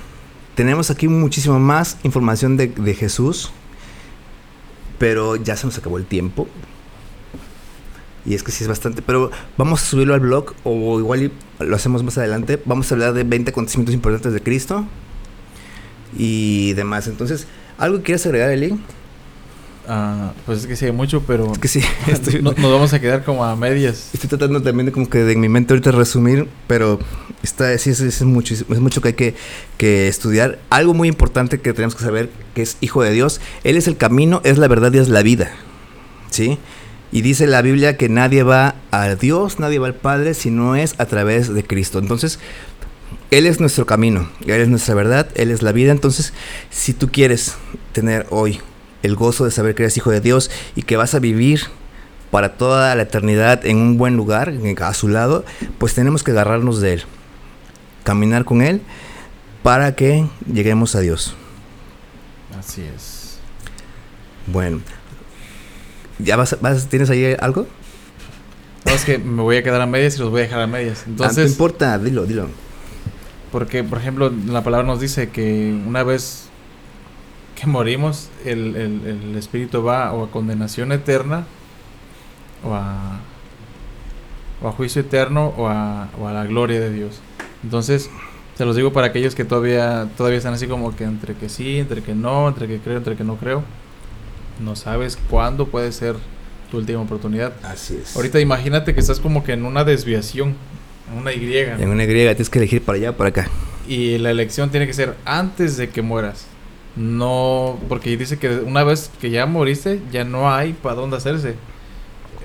[0.56, 3.52] tenemos aquí muchísimo más información de, de Jesús,
[5.00, 6.48] pero ya se nos acabó el tiempo.
[8.26, 11.76] Y es que sí es bastante, pero vamos a subirlo al blog o igual lo
[11.76, 12.62] hacemos más adelante.
[12.66, 14.86] Vamos a hablar de 20 acontecimientos importantes de Cristo
[16.18, 17.08] y demás.
[17.08, 18.80] Entonces, ¿algo que quieras agregar, Eli?
[19.88, 22.94] Ah, pues es que sí hay mucho, pero Es que sí, estoy, no- nos vamos
[22.94, 24.10] a quedar como a medias.
[24.14, 27.00] estoy tratando también de como que de en mi mente ahorita resumir, pero
[27.44, 29.36] está, sí, es, es mucho, es mucho que hay que,
[29.78, 30.60] que estudiar.
[30.70, 33.42] Algo muy importante que tenemos que saber, que es Hijo de Dios.
[33.66, 35.52] Él es el camino, es la verdad y es la vida.
[36.30, 36.58] ¿Sí?
[37.12, 40.76] Y dice la Biblia que nadie va a Dios, nadie va al Padre, si no
[40.78, 42.00] es a través de Cristo.
[42.00, 42.40] Entonces,
[43.32, 45.92] Él es nuestro camino, Él es nuestra verdad, Él es la vida.
[45.92, 46.34] Entonces,
[46.72, 47.56] si tú quieres
[47.92, 48.62] tener hoy
[49.04, 51.62] el gozo de saber que eres hijo de Dios y que vas a vivir
[52.32, 54.52] para toda la eternidad en un buen lugar,
[54.82, 55.46] a su lado,
[55.78, 57.04] pues tenemos que agarrarnos de Él,
[58.04, 58.82] caminar con Él
[59.62, 61.36] para que lleguemos a Dios.
[62.58, 63.38] Así es.
[64.48, 64.82] Bueno,
[66.20, 67.68] ¿ya vas, vas- tienes ahí algo?
[68.86, 70.68] No, es que me voy a quedar a medias y los voy a dejar a
[70.68, 71.06] medias.
[71.20, 72.50] Ah, no importa, dilo, dilo.
[73.52, 76.50] Porque, por ejemplo, la palabra nos dice que una vez
[77.60, 79.02] que morimos, el, el-
[79.32, 81.46] el espíritu va o a condenación eterna,
[82.64, 83.20] o a,
[84.62, 87.20] o a juicio eterno, o a, o a la gloria de Dios.
[87.64, 88.10] Entonces,
[88.56, 91.80] se los digo para aquellos que todavía, todavía están así como que entre que sí,
[91.80, 93.64] entre que no, entre que creo, entre que no creo.
[94.64, 96.16] No sabes cuándo puede ser
[96.70, 97.54] tu última oportunidad.
[97.64, 98.16] Así es.
[98.16, 100.56] Ahorita imagínate que estás como que en una desviación,
[101.12, 101.56] en una Y.
[101.58, 103.48] En una Y tienes que elegir para allá o para acá.
[103.88, 106.46] Y la elección tiene que ser antes de que mueras.
[106.96, 111.56] No, porque dice que una vez que ya moriste, ya no hay para dónde hacerse.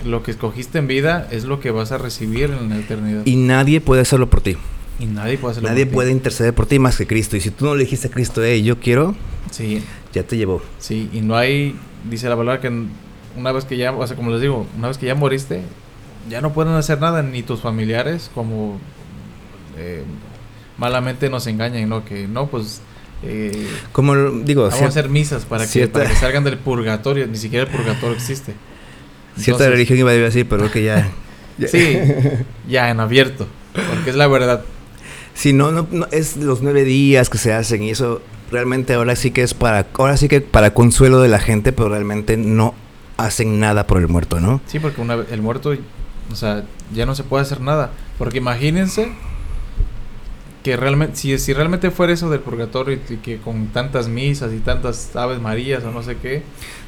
[0.05, 3.23] Lo que escogiste en vida es lo que vas a recibir en la eternidad.
[3.27, 4.57] Y, Y nadie puede hacerlo por ti.
[5.01, 5.69] nadie puede hacerlo.
[5.69, 5.95] Nadie por ti.
[5.97, 7.37] puede interceder por ti más que Cristo.
[7.37, 9.15] Y si tú no le dijiste a Cristo, hey, yo quiero,
[9.51, 9.83] Sí,
[10.13, 10.63] ya te llevó.
[10.79, 11.09] sí.
[11.13, 11.75] Y no hay,
[12.09, 12.71] dice la palabra que
[13.37, 15.63] una vez que ya, o sea, como les digo, una vez que ya moriste,
[16.31, 18.79] ya no pueden hacer nada, ni tus familiares, como
[19.77, 20.05] eh,
[20.77, 22.05] malamente nos engañan, ¿no?
[22.05, 22.81] Que no, pues.
[23.23, 24.15] Eh, Como
[24.45, 27.27] digo, Vamos a cier- hacer misas para que, cierta- para que salgan del purgatorio.
[27.27, 28.55] Ni siquiera el purgatorio existe.
[29.37, 31.09] cierta Entonces, religión iba a decir, pero creo que ya.
[31.59, 31.99] ya- Sí,
[32.69, 33.47] ya en abierto.
[33.75, 34.63] Porque es la verdad.
[35.35, 39.15] Sí, no, no, no, es los nueve días que se hacen y eso realmente ahora
[39.15, 42.75] sí que es para, ahora sí que para consuelo de la gente, pero realmente no
[43.19, 44.61] hacen nada por el muerto, ¿no?
[44.67, 45.75] Sí, porque una el muerto,
[46.33, 47.91] o sea, ya no se puede hacer nada.
[48.17, 49.13] Porque imagínense
[50.63, 54.59] que realmente, si, si realmente fuera eso del purgatorio y que con tantas misas y
[54.59, 56.43] tantas aves marías o no sé qué,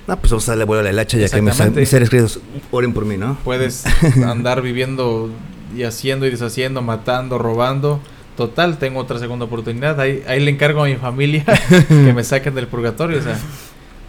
[0.06, 1.54] No, pues vamos a darle vuelo a la hilacha ya que mis,
[1.88, 2.40] seres queridos
[2.72, 3.38] oren por mí, ¿no?
[3.44, 3.84] puedes
[4.26, 5.30] andar viviendo
[5.76, 8.00] y haciendo y deshaciendo, matando, robando.
[8.36, 10.00] Total, tengo otra segunda oportunidad.
[10.00, 11.44] Ahí, ahí le encargo a mi familia
[11.88, 13.18] que me saquen del purgatorio.
[13.18, 13.38] O sea,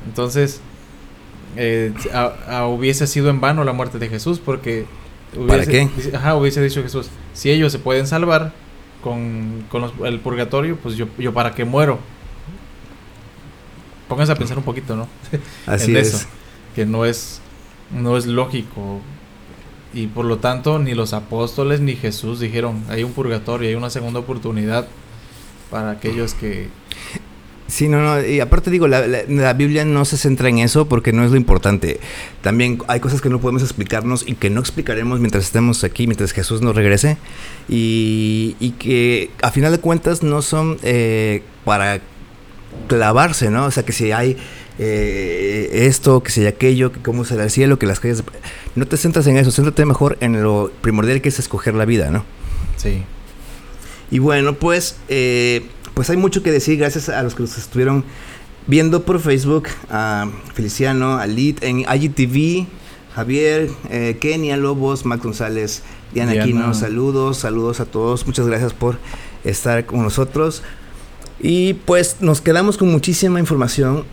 [0.07, 0.61] entonces,
[1.57, 4.85] eh, a- a- hubiese sido en vano la muerte de Jesús porque...
[5.47, 5.89] ¿Para hubiese- qué?
[5.95, 8.53] dice- Ajá, hubiese dicho Jesús, si ellos se pueden salvar
[9.01, 11.99] con, con los- el purgatorio, pues yo, yo para qué muero.
[14.07, 15.07] Pónganse a pensar un poquito, ¿no?
[15.65, 16.13] Así en es.
[16.15, 16.27] eso,
[16.75, 17.41] que no es
[17.91, 19.01] no es lógico
[19.93, 23.89] y por lo tanto ni los apóstoles ni Jesús dijeron hay un purgatorio hay una
[23.89, 24.87] segunda oportunidad
[25.69, 26.69] para aquellos que
[27.71, 30.89] Sí, no, no, y aparte digo, la, la- la Biblia no se centra en eso
[30.89, 32.01] porque no es lo importante.
[32.41, 36.33] También hay cosas que no podemos explicarnos y que no explicaremos mientras estemos aquí, mientras
[36.33, 37.15] Jesús nos regrese.
[37.69, 42.01] Y, y que a final de cuentas no son eh, para
[42.89, 43.67] clavarse, ¿no?
[43.67, 44.35] O sea, que si hay
[44.77, 48.21] eh, esto, que si hay aquello, que cómo será el cielo, que las calles...
[48.75, 52.11] No te centras en eso, céntrate mejor en lo primordial que es escoger la vida,
[52.11, 52.25] ¿no?
[52.75, 53.03] Sí.
[54.11, 58.03] Y bueno, pues, eh, pues hay mucho que decir gracias a los que nos estuvieron
[58.67, 62.67] viendo por Facebook, a Feliciano, a Lid, en IGTV,
[63.15, 65.83] Javier, eh, Kenia Lobos, Mac González,
[66.13, 66.45] Diana, Diana.
[66.45, 68.97] Aquino, saludos, saludos a todos, muchas gracias por
[69.43, 70.63] estar con nosotros.
[71.39, 74.05] Y pues nos quedamos con muchísima información.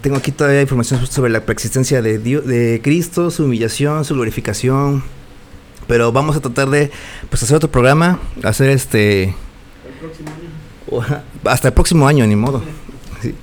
[0.00, 5.04] Tengo aquí todavía información sobre la preexistencia de, Dios, de Cristo, su humillación, su glorificación.
[5.86, 6.90] Pero vamos a tratar de
[7.28, 9.34] pues, hacer otro programa, hacer este El
[10.00, 10.30] próximo
[11.44, 12.62] hasta el próximo año, ni modo.
[13.20, 13.34] Sí.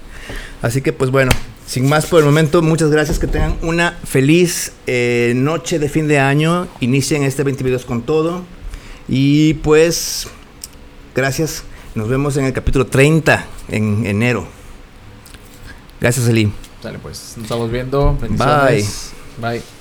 [0.62, 1.32] Así que pues bueno,
[1.66, 6.08] sin más por el momento, muchas gracias, que tengan una feliz eh, noche de fin
[6.08, 8.43] de año, inicien este 2022 con todo
[9.08, 10.28] y pues
[11.16, 11.64] gracias,
[11.95, 14.47] nos vemos en el capítulo 30 en enero.
[16.00, 16.52] Gracias Eli.
[16.82, 17.34] Dale, pues.
[17.36, 18.18] Nos estamos viendo.
[18.20, 19.12] Bendiciones.
[19.41, 19.78] Bye.